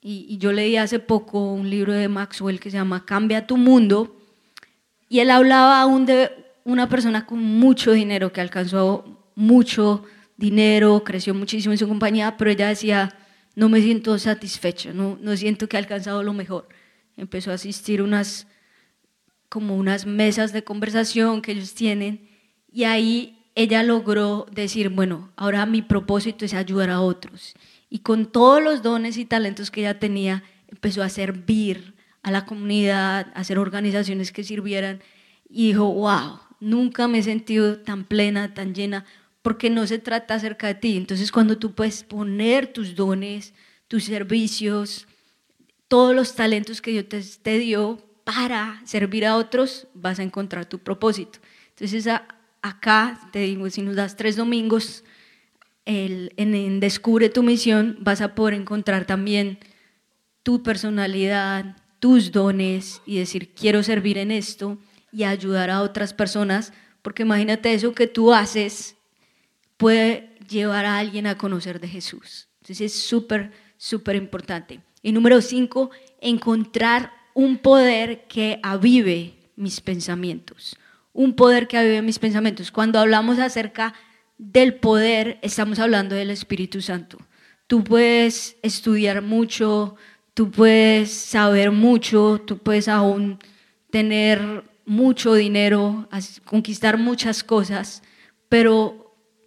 Y, 0.00 0.38
yo 0.38 0.52
leí 0.52 0.76
hace 0.76 0.98
poco 0.98 1.52
un 1.52 1.70
libro 1.70 1.92
de 1.92 2.08
Maxwell 2.08 2.60
que 2.60 2.70
se 2.70 2.76
llama 2.76 3.04
Cambia 3.04 3.46
tu 3.46 3.56
mundo, 3.56 4.16
y 5.08 5.20
él 5.20 5.30
hablaba 5.30 5.80
aún 5.80 6.04
de 6.04 6.30
una 6.64 6.88
persona 6.88 7.26
con 7.26 7.42
mucho 7.42 7.92
dinero 7.92 8.32
que 8.32 8.40
alcanzó 8.40 9.30
mucho 9.34 10.04
dinero, 10.36 11.02
creció 11.04 11.32
muchísimo 11.32 11.72
en 11.72 11.78
su 11.78 11.88
compañía, 11.88 12.36
pero 12.36 12.50
ella 12.50 12.68
decía, 12.68 13.16
no 13.56 13.68
me 13.70 13.80
siento 13.80 14.16
satisfecha, 14.18 14.92
no, 14.92 15.18
no 15.20 15.36
siento 15.36 15.68
que 15.68 15.76
he 15.76 15.80
alcanzado 15.80 16.22
lo 16.22 16.34
mejor. 16.34 16.68
Empezó 17.16 17.50
a 17.50 17.54
asistir 17.54 18.02
unas, 18.02 18.46
como 19.48 19.76
unas 19.76 20.06
mesas 20.06 20.52
de 20.52 20.62
conversación 20.62 21.40
que 21.40 21.52
ellos 21.52 21.74
tienen 21.74 22.28
y 22.70 22.84
ahí 22.84 23.50
ella 23.54 23.82
logró 23.82 24.46
decir, 24.52 24.90
bueno, 24.90 25.32
ahora 25.34 25.64
mi 25.64 25.80
propósito 25.80 26.44
es 26.44 26.52
ayudar 26.52 26.90
a 26.90 27.00
otros. 27.00 27.54
Y 27.88 28.00
con 28.00 28.26
todos 28.26 28.62
los 28.62 28.82
dones 28.82 29.16
y 29.16 29.24
talentos 29.24 29.70
que 29.70 29.80
ella 29.80 29.98
tenía, 29.98 30.44
empezó 30.68 31.02
a 31.02 31.08
servir 31.08 31.94
a 32.22 32.30
la 32.30 32.44
comunidad, 32.44 33.32
a 33.34 33.40
hacer 33.40 33.58
organizaciones 33.58 34.32
que 34.32 34.44
sirvieran 34.44 35.00
y 35.48 35.68
dijo, 35.68 35.90
wow, 35.90 36.40
nunca 36.60 37.08
me 37.08 37.20
he 37.20 37.22
sentido 37.22 37.78
tan 37.78 38.04
plena, 38.04 38.52
tan 38.52 38.74
llena, 38.74 39.06
porque 39.46 39.70
no 39.70 39.86
se 39.86 40.00
trata 40.00 40.34
acerca 40.34 40.66
de 40.66 40.74
ti. 40.74 40.96
Entonces 40.96 41.30
cuando 41.30 41.56
tú 41.56 41.72
puedes 41.72 42.02
poner 42.02 42.66
tus 42.66 42.96
dones, 42.96 43.54
tus 43.86 44.02
servicios, 44.02 45.06
todos 45.86 46.16
los 46.16 46.34
talentos 46.34 46.82
que 46.82 46.90
Dios 46.90 47.38
te, 47.44 47.58
dio 47.60 48.04
para 48.24 48.82
servir 48.84 49.24
a 49.24 49.36
otros, 49.36 49.86
vas 49.94 50.18
a 50.18 50.24
encontrar 50.24 50.66
tu 50.66 50.80
propósito. 50.80 51.38
Entonces 51.68 52.08
acá, 52.60 53.20
te 53.30 53.38
digo, 53.38 53.70
si 53.70 53.82
nos 53.82 53.94
das 53.94 54.16
tres 54.16 54.34
domingos 54.34 55.04
en, 55.84 56.32
en 56.36 56.80
Descubre 56.80 57.28
tu 57.28 57.44
misión, 57.44 57.98
vas 58.00 58.22
a 58.22 58.34
poder 58.34 58.54
encontrar 58.54 59.04
también 59.04 59.60
tu 60.42 60.64
personalidad, 60.64 61.76
tus 62.00 62.32
dones 62.32 63.00
y 63.06 63.20
decir, 63.20 63.54
quiero 63.54 63.84
servir 63.84 64.18
en 64.18 64.32
esto 64.32 64.76
y 65.12 65.22
ayudar 65.22 65.70
a 65.70 65.82
otras 65.82 66.14
personas, 66.14 66.72
porque 67.00 67.22
imagínate 67.22 67.72
eso 67.74 67.94
que 67.94 68.08
tú 68.08 68.34
haces 68.34 68.96
puede 69.76 70.34
llevar 70.48 70.84
a 70.86 70.98
alguien 70.98 71.26
a 71.26 71.38
conocer 71.38 71.80
de 71.80 71.88
Jesús. 71.88 72.48
Entonces 72.60 72.92
es 72.92 73.00
súper, 73.00 73.52
súper 73.76 74.16
importante. 74.16 74.80
Y 75.02 75.12
número 75.12 75.40
cinco, 75.40 75.90
encontrar 76.20 77.12
un 77.34 77.58
poder 77.58 78.26
que 78.28 78.58
avive 78.62 79.34
mis 79.56 79.80
pensamientos. 79.80 80.76
Un 81.12 81.34
poder 81.34 81.68
que 81.68 81.78
avive 81.78 82.02
mis 82.02 82.18
pensamientos. 82.18 82.70
Cuando 82.70 82.98
hablamos 82.98 83.38
acerca 83.38 83.94
del 84.38 84.74
poder, 84.74 85.38
estamos 85.42 85.78
hablando 85.78 86.14
del 86.14 86.30
Espíritu 86.30 86.82
Santo. 86.82 87.18
Tú 87.66 87.82
puedes 87.84 88.56
estudiar 88.62 89.22
mucho, 89.22 89.96
tú 90.34 90.50
puedes 90.50 91.10
saber 91.10 91.70
mucho, 91.70 92.40
tú 92.46 92.58
puedes 92.58 92.88
aún 92.88 93.38
tener 93.90 94.64
mucho 94.84 95.34
dinero, 95.34 96.08
conquistar 96.44 96.98
muchas 96.98 97.42
cosas, 97.42 98.02
pero 98.48 99.05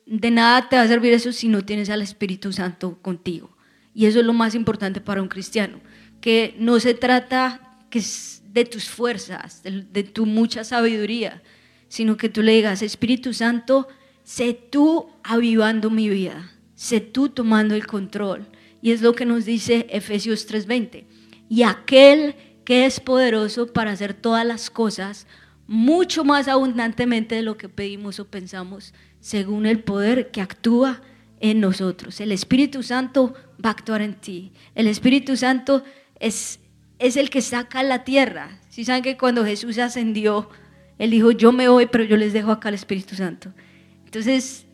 de 0.10 0.32
nada 0.32 0.68
te 0.70 0.76
va 0.76 0.82
a 0.82 0.88
servir 0.88 1.14
eso 1.14 1.32
si 1.32 1.48
no 1.48 1.64
tienes 1.64 1.90
al 1.92 2.02
Espíritu 2.02 2.52
Santo 2.52 2.98
contigo. 3.02 3.56
Y 3.94 4.08
eso 4.08 4.20
es 4.20 4.26
lo 4.26 4.34
más 4.34 4.56
importante 4.56 5.02
para 5.02 5.22
un 5.22 5.28
cristiano, 5.28 5.80
que 6.20 6.56
no 6.58 6.80
se 6.80 6.96
trata 6.96 7.78
que 7.92 8.02
de 8.52 8.66
tus 8.66 8.90
fuerzas, 8.90 9.62
de, 9.64 10.04
tu 10.04 10.26
mucha 10.26 10.64
sabiduría, 10.64 11.44
sino 11.88 12.18
que 12.18 12.30
tú 12.30 12.42
le 12.42 12.54
digas, 12.54 12.82
Espíritu 12.82 13.34
Santo, 13.34 13.88
sé 14.24 14.54
tú 14.54 15.10
avivando 15.24 15.92
mi 15.92 16.10
vida, 16.10 16.52
sé 16.74 17.02
tú 17.02 17.30
tomando 17.30 17.76
el 17.76 17.86
control. 17.86 18.48
Y 18.82 18.92
es 18.92 19.02
lo 19.02 19.14
que 19.14 19.26
nos 19.26 19.46
dice 19.46 19.86
Efesios 19.92 20.48
3:20. 20.48 21.06
Y 21.50 21.64
aquel 21.64 22.36
que 22.66 22.86
es 22.86 23.00
poderoso 23.00 23.68
para 23.68 23.92
hacer 23.92 24.14
todas 24.16 24.46
las 24.46 24.70
cosas 24.72 25.28
mucho 25.70 26.26
más 26.26 26.48
abundantemente 26.48 27.36
de 27.36 27.44
lo 27.44 27.56
que 27.56 27.70
pedimos 27.70 28.20
o 28.20 28.26
pensamos, 28.26 28.92
según 29.20 29.68
el 29.68 29.84
poder 29.84 30.32
que 30.32 30.42
actúa 30.42 31.00
en 31.42 31.60
nosotros. 31.60 32.20
El 32.22 32.32
Espíritu 32.32 32.82
Santo 32.82 33.36
va 33.64 33.70
a 33.70 33.74
actuar 33.74 34.02
en 34.02 34.16
ti. 34.16 34.52
El 34.74 34.88
Espíritu 34.88 35.38
Santo 35.38 35.84
es, 36.20 36.60
es 36.98 37.18
el 37.18 37.30
que 37.30 37.42
saca 37.42 37.84
la 37.84 38.04
tierra. 38.04 38.60
Si 38.70 38.84
saben 38.84 39.04
que 39.04 39.16
cuando 39.16 39.46
Jesús 39.46 39.78
ascendió, 39.78 40.50
Él 40.98 41.12
dijo, 41.12 41.30
yo 41.30 41.52
me 41.52 41.70
voy, 41.70 41.86
pero 41.86 42.04
yo 42.04 42.18
les 42.18 42.34
dejo 42.34 42.52
acá 42.52 42.70
el 42.70 42.76
Espíritu 42.76 43.14
Santo. 43.14 43.54
Entonces, 44.06 44.66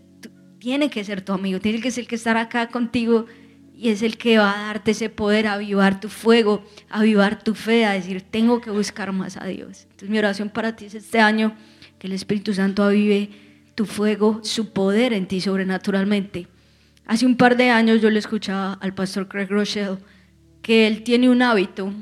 tiene 0.60 0.90
que 0.90 1.04
ser 1.04 1.24
tu 1.24 1.34
amigo, 1.34 1.60
tiene 1.60 1.82
que 1.82 1.92
ser 1.92 2.04
el 2.04 2.08
que 2.08 2.16
estar 2.16 2.38
acá 2.38 2.70
contigo 2.70 3.26
y 3.78 3.90
es 3.90 4.02
el 4.02 4.18
que 4.18 4.38
va 4.38 4.58
a 4.58 4.68
darte 4.68 4.92
ese 4.92 5.10
poder, 5.10 5.48
avivar 5.48 6.00
tu 6.00 6.10
fuego, 6.10 6.64
avivar 6.90 7.44
tu 7.44 7.54
fe, 7.54 7.86
a 7.86 7.92
decir, 7.92 8.22
tengo 8.22 8.62
que 8.62 8.72
buscar 8.72 9.12
más 9.12 9.38
a 9.38 9.46
Dios. 9.46 9.84
Entonces 9.84 10.10
mi 10.10 10.18
oración 10.18 10.50
para 10.50 10.76
ti 10.76 10.86
es 10.86 10.96
este 10.96 11.20
año, 11.20 11.56
que 12.00 12.08
el 12.08 12.14
Espíritu 12.14 12.54
Santo 12.54 12.84
avive 12.84 13.30
tu 13.76 13.86
fuego, 13.86 14.40
su 14.44 14.72
poder 14.72 15.12
en 15.14 15.28
ti 15.28 15.42
sobrenaturalmente. 15.42 16.48
Hace 17.06 17.26
un 17.26 17.36
par 17.36 17.58
de 17.58 17.70
años 17.70 18.02
yo 18.02 18.10
le 18.10 18.20
escuchaba 18.20 18.74
al 18.74 18.94
pastor 18.94 19.28
Craig 19.28 19.48
Rochelle 19.50 19.98
que 20.62 20.88
él 20.88 21.04
tiene 21.04 21.30
un 21.30 21.42
hábito 21.42 21.94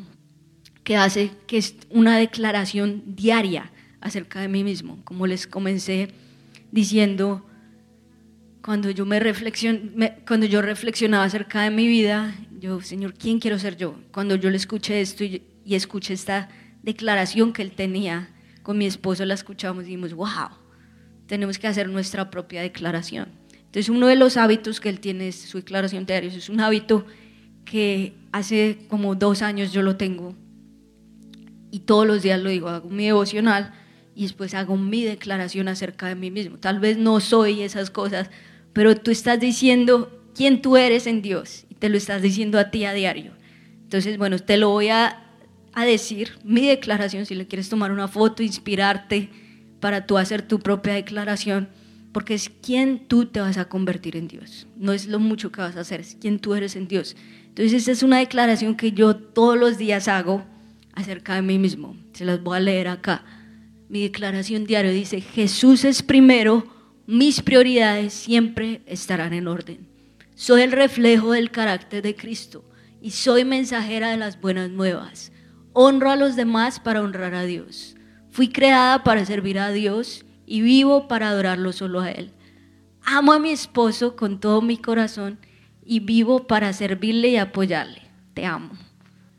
que 0.84 0.96
hace 0.96 1.32
que 1.48 1.58
es 1.58 1.76
una 1.90 2.18
declaración 2.18 3.04
diaria 3.06 3.72
acerca 4.00 4.40
de 4.40 4.48
mí 4.48 4.64
mismo. 4.64 5.00
Como 5.04 5.28
les 5.28 5.48
comencé 5.48 6.10
diciendo, 6.72 7.46
cuando 8.64 8.90
yo, 8.90 9.06
me 9.06 9.20
cuando 10.26 10.46
yo 10.46 10.62
reflexionaba 10.62 11.26
acerca 11.26 11.64
de 11.64 11.72
mi 11.72 11.88
vida, 11.88 12.34
yo, 12.60 12.82
Señor, 12.82 13.14
¿quién 13.14 13.40
quiero 13.40 13.60
ser 13.60 13.76
yo? 13.76 13.96
Cuando 14.12 14.36
yo 14.36 14.50
le 14.50 14.58
escuché 14.58 15.02
esto 15.02 15.24
y, 15.24 15.44
y 15.66 15.76
escuché 15.76 16.14
esta 16.14 16.50
declaración 16.82 17.52
que 17.52 17.62
él 17.62 17.72
tenía 17.72 18.30
con 18.62 18.78
mi 18.78 18.86
esposo, 18.86 19.26
la 19.26 19.34
escuchamos 19.34 19.84
y 19.84 19.88
dijimos, 19.88 20.14
wow, 20.14 20.50
tenemos 21.28 21.60
que 21.60 21.68
hacer 21.68 21.90
nuestra 21.90 22.30
propia 22.30 22.62
declaración. 22.62 23.30
Entonces, 23.54 23.90
uno 23.90 24.08
de 24.08 24.16
los 24.16 24.38
hábitos 24.38 24.80
que 24.80 24.90
él 24.90 25.00
tiene 25.00 25.28
es 25.30 25.36
su 25.36 25.58
declaración 25.58 26.06
diaria. 26.06 26.30
Es 26.30 26.48
un 26.48 26.62
hábito 26.62 27.06
que 27.66 28.14
hace 28.32 28.78
como 28.88 29.16
dos 29.16 29.42
años 29.42 29.74
yo 29.74 29.82
lo 29.82 29.98
tengo 29.98 30.36
y 31.72 31.80
todos 31.80 32.06
los 32.06 32.22
días 32.22 32.40
lo 32.40 32.50
digo, 32.50 32.70
hago 32.70 32.90
mi 32.90 33.06
devocional 33.06 33.74
y 34.16 34.24
después 34.24 34.54
hago 34.54 34.78
mi 34.78 35.04
declaración 35.04 35.68
acerca 35.68 36.08
de 36.08 36.16
mí 36.16 36.30
mismo. 36.30 36.58
Tal 36.60 36.80
vez 36.80 36.98
no 36.98 37.20
soy 37.20 37.62
esas 37.62 37.90
cosas, 37.90 38.30
pero 38.74 38.96
tú 38.96 39.12
estás 39.12 39.40
diciendo 39.40 40.12
quién 40.36 40.62
tú 40.62 40.78
eres 40.78 41.08
en 41.08 41.22
Dios 41.22 41.66
y 41.70 41.76
te 41.76 41.90
lo 41.90 41.98
estás 41.98 42.22
diciendo 42.22 42.60
a 42.60 42.72
ti 42.72 42.86
a 42.86 42.94
diario. 42.94 43.32
Entonces, 43.84 44.18
bueno, 44.18 44.40
te 44.40 44.58
lo 44.58 44.70
voy 44.70 44.90
a, 44.90 45.20
decir, 45.76 46.32
mi 46.44 46.66
declaración, 46.66 47.26
si 47.26 47.36
le 47.36 47.48
quieres 47.48 47.70
tomar 47.70 47.92
una 47.92 48.08
foto, 48.08 48.44
inspirarte 48.44 49.30
para 49.80 50.06
tú 50.06 50.18
hacer 50.18 50.42
tu 50.42 50.60
propia 50.60 50.94
declaración, 50.94 51.70
porque 52.12 52.34
es 52.34 52.52
quién 52.62 53.08
tú 53.08 53.26
te 53.26 53.40
vas 53.40 53.58
a 53.58 53.66
convertir 53.66 54.16
en 54.16 54.28
Dios. 54.28 54.68
No 54.78 54.94
es 54.94 55.08
lo 55.08 55.20
mucho 55.20 55.52
que 55.52 55.62
vas 55.62 55.76
a 55.76 55.82
hacer, 55.82 56.00
es 56.00 56.18
quién 56.20 56.40
tú 56.40 56.56
eres 56.56 56.76
en 56.76 56.88
Dios. 56.88 57.16
Entonces, 57.50 57.74
esta 57.74 57.92
es 57.92 58.04
una 58.04 58.20
declaración 58.20 58.76
que 58.76 58.92
yo 58.92 59.16
todos 59.16 59.58
los 59.58 59.78
días 59.78 60.08
hago 60.08 60.44
acerca 60.94 61.36
de 61.36 61.42
mí 61.42 61.60
mismo. 61.60 61.96
Se 62.14 62.26
las 62.26 62.42
voy 62.42 62.58
a 62.58 62.62
leer 62.62 62.88
acá. 62.88 63.24
Mi 63.90 64.02
declaración 64.02 64.66
diaria 64.66 64.92
dice, 64.92 65.22
Jesús 65.22 65.86
es 65.86 66.02
primero, 66.02 66.66
mis 67.06 67.42
prioridades 67.42 68.14
siempre 68.14 68.82
estarán 68.86 69.34
en 69.34 69.48
orden. 69.48 69.88
Soy 70.36 70.62
el 70.62 70.72
reflejo 70.72 71.34
del 71.34 71.52
carácter 71.52 72.02
de 72.02 72.16
Cristo 72.16 72.64
y 73.02 73.12
soy 73.12 73.44
mensajera 73.44 74.12
de 74.12 74.18
las 74.18 74.40
buenas 74.40 74.70
nuevas. 74.70 75.32
Honro 75.74 76.12
a 76.12 76.16
los 76.16 76.36
demás 76.36 76.80
para 76.80 77.02
honrar 77.02 77.34
a 77.34 77.44
Dios. 77.44 77.96
Fui 78.32 78.48
creada 78.48 79.04
para 79.04 79.26
servir 79.26 79.60
a 79.60 79.72
Dios 79.72 80.26
y 80.46 80.62
vivo 80.62 81.10
para 81.10 81.30
adorarlo 81.30 81.74
solo 81.74 82.00
a 82.00 82.10
Él. 82.10 82.32
Amo 83.04 83.34
a 83.34 83.40
mi 83.40 83.50
esposo 83.50 84.16
con 84.16 84.40
todo 84.40 84.62
mi 84.62 84.78
corazón 84.78 85.40
y 85.86 86.00
vivo 86.00 86.48
para 86.48 86.72
servirle 86.72 87.30
y 87.30 87.36
apoyarle. 87.36 88.02
Te 88.34 88.46
amo. 88.46 88.72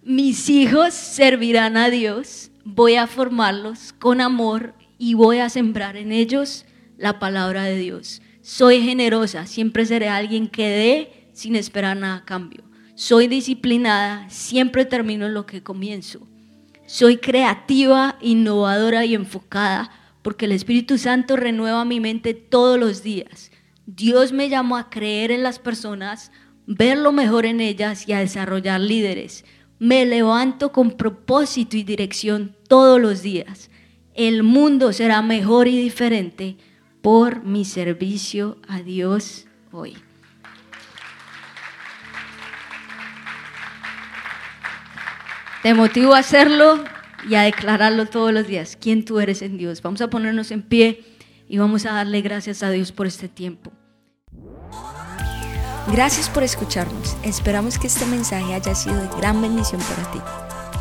Mis 0.03 0.51
hijos 0.51 0.93
servirán 0.93 1.79
a 1.79 1.89
Dios, 1.89 2.51
voy 2.63 2.97
a 2.97 3.07
formarlos 3.07 3.95
con 3.95 4.21
amor 4.21 4.75
y 4.99 5.15
voy 5.15 5.39
a 5.39 5.49
sembrar 5.49 5.97
en 5.97 6.13
ellos 6.13 6.67
la 6.97 7.19
palabra 7.19 7.65
de 7.65 7.77
Dios. 7.77 8.23
Soy 8.43 8.83
generosa, 8.83 9.47
siempre 9.47 9.87
seré 9.87 10.09
alguien 10.09 10.49
que 10.49 10.69
dé 10.69 11.29
sin 11.33 11.57
esperar 11.57 11.97
nada 11.97 12.17
a 12.17 12.25
cambio. 12.25 12.65
Soy 12.95 13.27
disciplinada, 13.27 14.29
siempre 14.31 14.85
termino 14.85 15.29
lo 15.29 15.47
que 15.47 15.63
comienzo. 15.63 16.29
Soy 16.87 17.17
creativa, 17.17 18.19
innovadora 18.21 19.05
y 19.05 19.15
enfocada 19.15 19.91
porque 20.23 20.47
el 20.47 20.53
Espíritu 20.53 20.97
Santo 20.97 21.37
renueva 21.37 21.85
mi 21.85 22.01
mente 22.01 22.35
todos 22.35 22.79
los 22.79 23.03
días. 23.03 23.51
Dios 23.87 24.33
me 24.33 24.49
llamó 24.49 24.77
a 24.77 24.89
creer 24.89 25.31
en 25.31 25.43
las 25.43 25.59
personas, 25.59 26.33
ver 26.67 26.97
lo 26.99 27.13
mejor 27.13 27.45
en 27.45 27.61
ellas 27.61 28.09
y 28.09 28.13
a 28.13 28.21
desarrollar 28.21 28.81
líderes. 28.81 29.45
Me 29.79 30.07
levanto 30.07 30.73
con 30.73 30.93
propósito 30.93 31.77
y 31.77 31.83
dirección 31.83 32.57
todos 32.69 33.01
los 33.01 33.23
días. 33.23 33.71
El 34.15 34.43
mundo 34.43 34.93
será 34.93 35.21
mejor 35.21 35.69
y 35.69 35.77
diferente 35.77 36.57
por 37.05 37.45
mi 37.45 37.67
servicio 37.67 38.57
a 38.67 38.81
Dios 38.81 39.45
hoy. 39.73 39.95
Te 45.63 45.75
motivo 45.75 46.15
a 46.15 46.21
hacerlo 46.21 46.83
y 47.29 47.35
a 47.35 47.43
declararlo 47.43 48.07
todos 48.07 48.33
los 48.33 48.47
días. 48.47 48.79
¿Quién 48.81 49.05
tú 49.05 49.21
eres 49.21 49.43
en 49.43 49.59
Dios? 49.59 49.83
Vamos 49.83 50.01
a 50.01 50.09
ponernos 50.09 50.51
en 50.51 50.63
pie 50.63 51.05
y 51.47 51.59
vamos 51.59 51.85
a 51.85 51.93
darle 51.93 52.23
gracias 52.23 52.63
a 52.63 52.71
Dios 52.71 52.91
por 52.91 53.07
este 53.07 53.29
tiempo. 53.29 53.71
Gracias 55.93 56.31
por 56.31 56.43
escucharnos. 56.43 57.19
Esperamos 57.23 57.79
que 57.79 57.89
este 57.89 58.07
mensaje 58.07 58.55
haya 58.55 58.75
sido 58.75 58.97
de 58.97 59.09
gran 59.19 59.43
bendición 59.43 59.83
para 59.83 60.11
ti. 60.11 60.21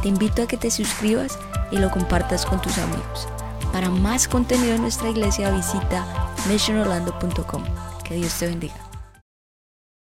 Te 0.01 0.07
invito 0.07 0.43
a 0.43 0.47
que 0.47 0.55
te 0.55 0.71
suscribas 0.71 1.37
y 1.69 1.79
lo 1.79 1.91
compartas 1.91 2.45
con 2.45 2.61
tus 2.61 2.77
amigos. 2.77 3.27
Para 3.73 3.89
más 3.89 4.27
contenido 4.27 4.75
en 4.75 4.83
nuestra 4.83 5.09
iglesia 5.09 5.49
visita 5.49 6.05
missionorlando.com. 6.47 7.63
Que 8.03 8.13
Dios 8.15 8.37
te 8.37 8.47
bendiga. 8.47 8.82